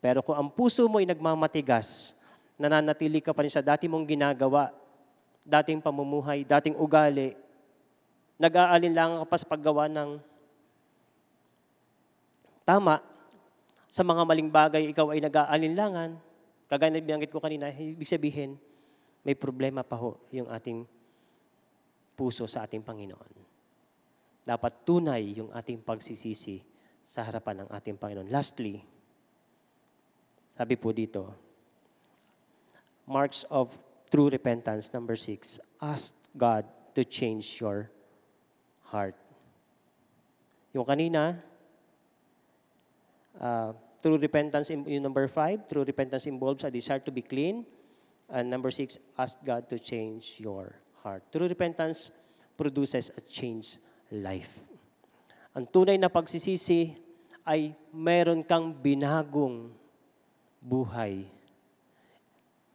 [0.00, 2.16] Pero kung ang puso mo ay nagmamatigas,
[2.56, 4.72] nananatili ka pa rin sa dati mong ginagawa,
[5.46, 7.38] dating pamumuhay, dating ugali,
[8.36, 10.18] nag-aalinlangan ka pa sa paggawa ng
[12.66, 12.98] tama,
[13.86, 16.18] sa mga maling bagay, ikaw ay nag-aalinlangan,
[16.66, 18.58] kagaya na binanggit ko kanina, ibig sabihin,
[19.22, 20.82] may problema pa ho yung ating
[22.18, 23.32] puso sa ating Panginoon.
[24.42, 26.62] Dapat tunay yung ating pagsisisi
[27.06, 28.28] sa harapan ng ating Panginoon.
[28.30, 28.82] Lastly,
[30.50, 31.30] sabi po dito,
[33.06, 33.78] marks of
[34.10, 37.90] true repentance, number six, ask God to change your
[38.88, 39.14] heart.
[40.72, 41.40] Yung kanina,
[43.40, 47.64] uh, true repentance, yung number five, true repentance involves a desire to be clean.
[48.26, 51.22] And number six, ask God to change your heart.
[51.30, 52.10] True repentance
[52.58, 53.78] produces a change
[54.10, 54.66] life.
[55.54, 56.98] Ang tunay na pagsisisi
[57.46, 59.70] ay meron kang binagong
[60.58, 61.35] buhay.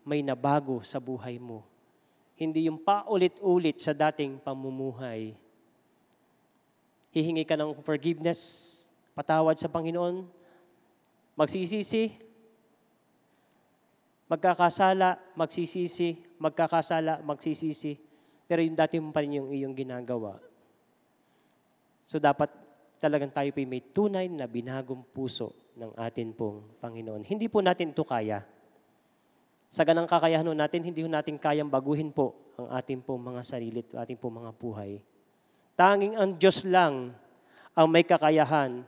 [0.06, 1.66] May nabago sa buhay mo.
[2.38, 5.38] Hindi yung paulit-ulit sa dating pamumuhay.
[7.14, 8.40] Hihingi ka ng forgiveness,
[9.14, 10.26] patawad sa Panginoon,
[11.38, 12.18] magsisisi,
[14.32, 18.00] magkakasala, magsisisi, magkakasala, magsisisi.
[18.50, 20.40] Pero yung dati mo pa rin yung iyong ginagawa
[22.12, 22.52] So dapat
[23.00, 27.24] talagang tayo po may tunay na binagong puso ng atin pong Panginoon.
[27.24, 28.44] Hindi po natin ito kaya.
[29.72, 34.04] Sa ganang kakayahan natin, hindi natin kayang baguhin po ang ating pong mga sarili at
[34.04, 35.00] ating pong mga buhay.
[35.80, 37.16] Tanging ang Diyos lang
[37.72, 38.84] ang may kakayahan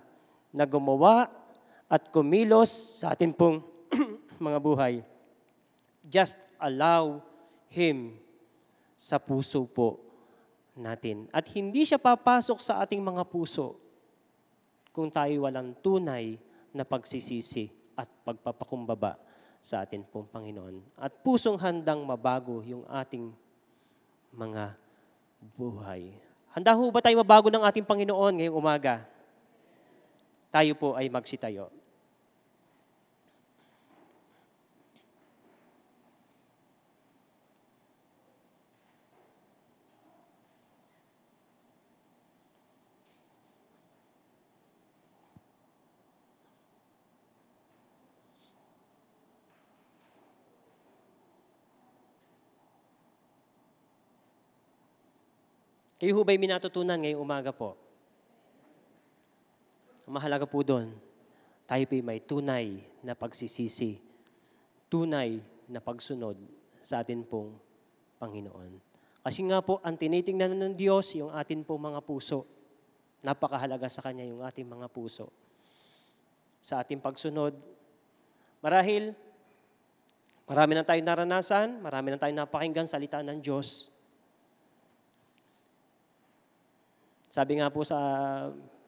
[0.51, 1.31] na gumawa
[1.87, 3.63] at kumilos sa atin pong
[4.43, 4.99] mga buhay.
[6.03, 7.23] Just allow
[7.71, 8.19] Him
[8.99, 10.03] sa puso po
[10.75, 11.31] natin.
[11.31, 13.79] At hindi siya papasok sa ating mga puso
[14.91, 16.35] kung tayo walang tunay
[16.75, 19.31] na pagsisisi at pagpapakumbaba
[19.63, 20.83] sa atin pong Panginoon.
[20.99, 23.31] At pusong handang mabago yung ating
[24.35, 24.75] mga
[25.55, 26.11] buhay.
[26.51, 29.07] Handa ho ba tayo mabago ng ating Panginoon ngayong umaga?
[30.51, 31.71] Tayo po ay magsitayo.
[56.01, 57.77] Kayo ho ba'y minatutunan ngayong umaga po?
[60.09, 60.91] Mahalaga po doon,
[61.63, 64.01] tayo po'y may tunay na pagsisisi,
[64.91, 65.39] tunay
[65.71, 66.35] na pagsunod
[66.83, 67.55] sa atin pong
[68.19, 68.93] Panginoon.
[69.23, 72.43] Kasi nga po, ang tinitingnan ng Diyos, yung atin pong mga puso.
[73.23, 75.31] Napakahalaga sa Kanya yung ating mga puso.
[76.59, 77.55] Sa ating pagsunod,
[78.59, 79.15] marahil,
[80.43, 83.92] marami na tayong naranasan, marami na tayong napakinggan salita ng Diyos.
[87.33, 87.97] Sabi nga po sa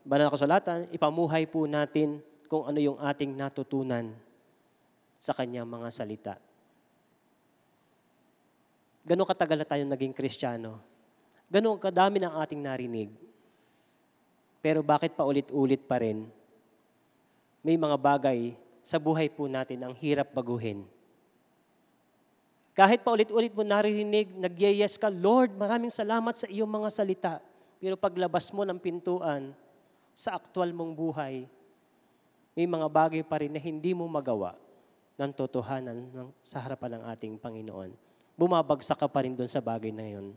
[0.06, 4.14] banal na kasulatan, ipamuhay po natin kung ano yung ating natutunan
[5.18, 6.38] sa kanyang mga salita.
[9.02, 10.78] Gano'ng katagal na tayo naging kristyano?
[11.50, 13.10] Gano'ng kadami ng ating narinig?
[14.62, 16.30] Pero bakit pa ulit-ulit pa rin?
[17.66, 18.54] May mga bagay
[18.86, 20.86] sa buhay po natin ang hirap baguhin.
[22.78, 27.34] Kahit pa ulit-ulit mo naririnig, nagyayes ka, Lord, maraming salamat sa iyong mga salita.
[27.86, 29.54] Pero paglabas mo ng pintuan
[30.18, 31.46] sa aktwal mong buhay,
[32.58, 34.58] may mga bagay pa rin na hindi mo magawa
[35.22, 37.94] ng totohanan ng, sa harapan ng ating Panginoon.
[38.34, 40.34] Bumabagsak ka pa rin doon sa bagay na yun.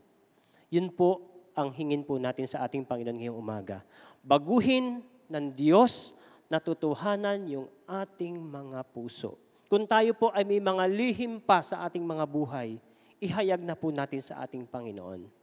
[0.69, 1.25] Yun po
[1.57, 3.81] ang hingin po natin sa ating Panginoon ngayong umaga.
[4.21, 5.01] Baguhin
[5.33, 6.13] ng Diyos
[6.53, 9.41] na totohanan yung ating mga puso.
[9.73, 12.77] Kung tayo po ay may mga lihim pa sa ating mga buhay,
[13.25, 15.38] ihayag na po natin sa ating Panginoon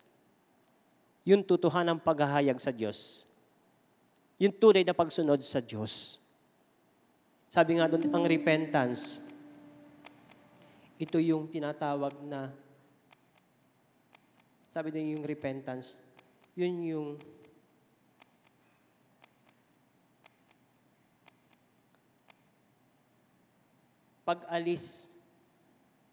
[1.26, 3.26] yung tutuhan ng paghahayag sa Diyos.
[4.38, 6.22] Yung tunay na pagsunod sa Diyos.
[7.50, 9.26] Sabi nga doon, ang repentance,
[11.02, 12.54] ito yung tinatawag na,
[14.70, 15.98] sabi doon yung repentance,
[16.54, 17.10] yun yung
[24.22, 25.10] pag-alis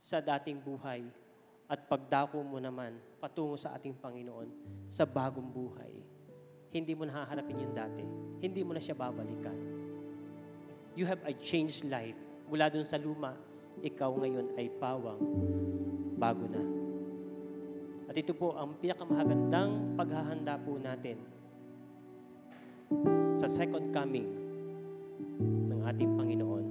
[0.01, 1.05] sa dating buhay
[1.69, 4.51] at pagdako mo naman patungo sa ating Panginoon
[4.91, 5.95] sa bagong buhay.
[6.75, 8.03] Hindi mo nahaharapin yung dati.
[8.43, 9.55] Hindi mo na siya babalikan.
[10.99, 12.19] You have a changed life.
[12.51, 13.39] Mula dun sa luma,
[13.79, 15.23] ikaw ngayon ay pawang
[16.19, 16.63] bago na.
[18.11, 21.23] At ito po ang pinakamahagandang paghahanda po natin
[23.39, 24.29] sa second coming
[25.71, 26.67] ng ating Panginoon.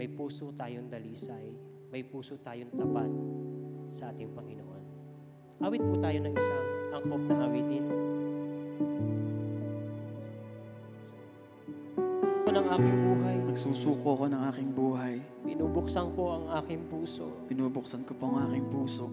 [0.00, 1.52] May puso tayong dalisay,
[1.92, 3.12] may puso tayong tapat
[3.92, 4.82] sa ating Panginoon.
[5.62, 6.64] Awit po tayo ng isang
[6.96, 7.86] angkop na awitin.
[12.52, 15.14] Ng aking buhay, Nagsusuko ko ng aking buhay.
[15.40, 17.28] binubuksan ko ang aking puso.
[17.48, 19.08] Binubuksan ko po ang aking puso.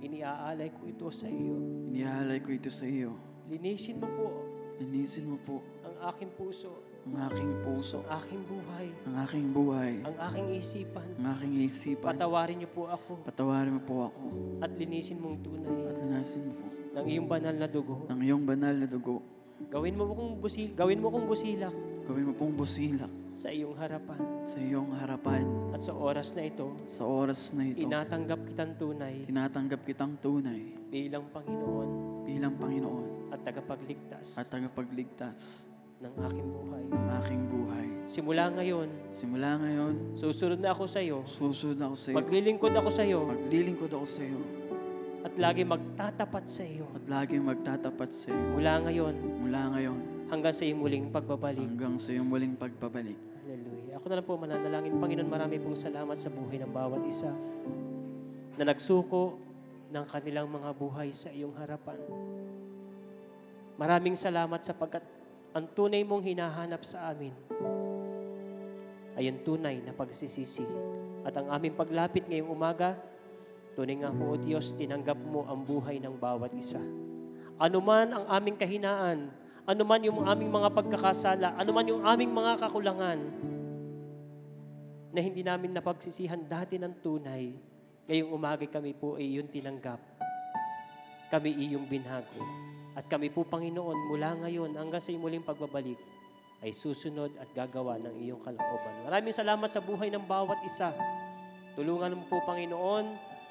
[0.00, 1.56] Iniaalay ko ito sa iyo.
[1.92, 3.12] Inihalay ko ito sa iyo.
[3.48, 4.52] Linisin mo po
[4.82, 9.94] Linisin mo po ang aking puso, ang aking puso, ang aking buhay, ang aking buhay,
[10.06, 11.08] ang aking isipan.
[11.18, 12.14] ang aking isipan.
[12.14, 13.26] Patawarin niyo po ako.
[13.26, 14.22] Patawarin mo po ako.
[14.62, 15.90] At linisin mong tunay.
[15.90, 16.66] At linasin mo po.
[17.02, 18.06] Ng iyong banal na dugo.
[18.06, 19.18] ng iyong banal na dugo.
[19.66, 21.74] Gawin mo kong busil, gawin mo kong busilak.
[22.02, 23.10] Gawin mo pong busilak.
[23.34, 24.18] Sa iyong harapan.
[24.46, 25.46] sa iyong harapan.
[25.74, 27.82] At sa oras na ito, sa oras na ito.
[27.82, 29.26] Tinatanggap kitang tunay.
[29.26, 30.70] Tinatanggap kitang tunay.
[30.90, 31.88] Bilang Panginoon.
[32.26, 33.30] Bilang Panginoon.
[33.32, 34.36] At tagapagligtas.
[34.36, 35.71] At tagapagligtas
[36.02, 36.82] ng aking buhay.
[36.90, 37.86] ng aking buhay.
[38.04, 42.16] Simula ngayon, Simula ngayon, susunod na ako sa iyo, susunod ako sa iyo.
[42.18, 44.40] maglilingkod ako sa iyo, Maglilingkod ako sa iyo
[45.22, 46.82] at lagi magtatapat sa iyo.
[46.98, 48.42] at laging magtatapat sa iyo.
[48.58, 49.14] Mula ngayon
[49.46, 51.62] Mula ngayon hanggang sa iyong muling pagbabalik.
[51.62, 53.14] hanggang sa iyong muling pagbabalik.
[53.46, 53.94] Hallelujah.
[54.00, 54.96] Ako na lang po mananalangin.
[54.98, 57.30] Panginoon, marami pong salamat sa buhay ng bawat isa
[58.56, 59.36] na nagsuko
[59.92, 62.00] ng kanilang mga buhay sa iyong harapan.
[63.76, 65.04] Maraming salamat sapagkat
[65.52, 67.32] ang tunay mong hinahanap sa amin
[69.16, 70.64] ay ang tunay na pagsisisi.
[71.22, 72.98] At ang aming paglapit ngayong umaga,
[73.72, 76.80] Tunay nga po, O Diyos, tinanggap mo ang buhay ng bawat isa.
[77.56, 79.32] Ano man ang aming kahinaan,
[79.64, 83.18] ano man yung aming mga pagkakasala, ano man yung aming mga kakulangan,
[85.12, 87.56] na hindi namin napagsisihan dati ng tunay,
[88.08, 90.00] ngayong umaga kami po ay iyong tinanggap.
[91.32, 92.71] Kami iyong binago.
[92.92, 95.96] At kami po, Panginoon, mula ngayon hanggang sa iyong muling pagbabalik,
[96.62, 98.94] ay susunod at gagawa ng iyong kalooban.
[99.08, 100.94] Maraming salamat sa buhay ng bawat isa.
[101.74, 103.04] Tulungan mo po, Panginoon,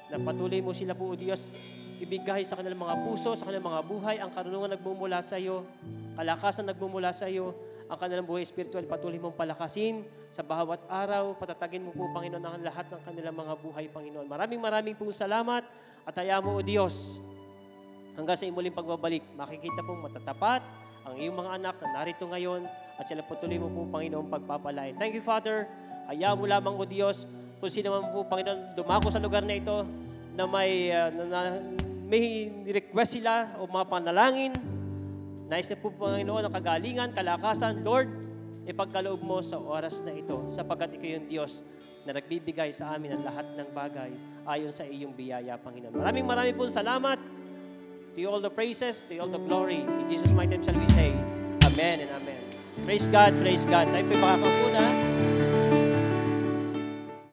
[0.08, 1.50] na patuloy mo sila po, O Diyos,
[1.98, 5.66] ibigay sa kanilang mga puso, sa kanilang mga buhay, ang karunungan nagmumula sa iyo,
[6.14, 7.52] kalakasan nagmumula sa iyo,
[7.90, 12.62] ang kanilang buhay spiritual, patuloy mong palakasin sa bawat araw, patatagin mo po, Panginoon, ang
[12.62, 14.24] lahat ng kanilang mga buhay, Panginoon.
[14.30, 15.66] Maraming maraming po salamat
[16.06, 17.20] at hayaan mo, O Diyos,
[18.16, 20.60] hanggang sa imuling pagbabalik, makikita pong matatapat
[21.02, 22.62] ang iyong mga anak na narito ngayon
[22.96, 24.94] at sila po tuloy mo po, Panginoon, pagpapalain.
[25.00, 25.66] Thank you, Father.
[26.06, 27.26] Hayaan mo lamang, O Diyos,
[27.58, 29.82] kung sino man po, Panginoon, dumako sa lugar na ito
[30.38, 31.62] na may, uh, na, na-
[32.06, 34.52] may request sila o mga panalangin,
[35.52, 37.84] Nais na po, Panginoon, ang kagalingan, kalakasan.
[37.84, 38.08] Lord,
[38.64, 41.60] ipagkaloob mo sa oras na ito sapagkat ikaw yung Diyos
[42.08, 44.10] na nagbibigay sa amin ang lahat ng bagay
[44.48, 45.92] ayon sa iyong biyaya, Panginoon.
[45.92, 47.20] Maraming maraming po salamat.
[48.14, 49.80] To you all the praises, to you all the glory.
[49.80, 51.12] In Jesus' mighty name shall we say,
[51.64, 52.36] Amen and Amen.
[52.84, 53.88] Praise God, praise God.
[53.88, 55.11] Tayo po makakapuna.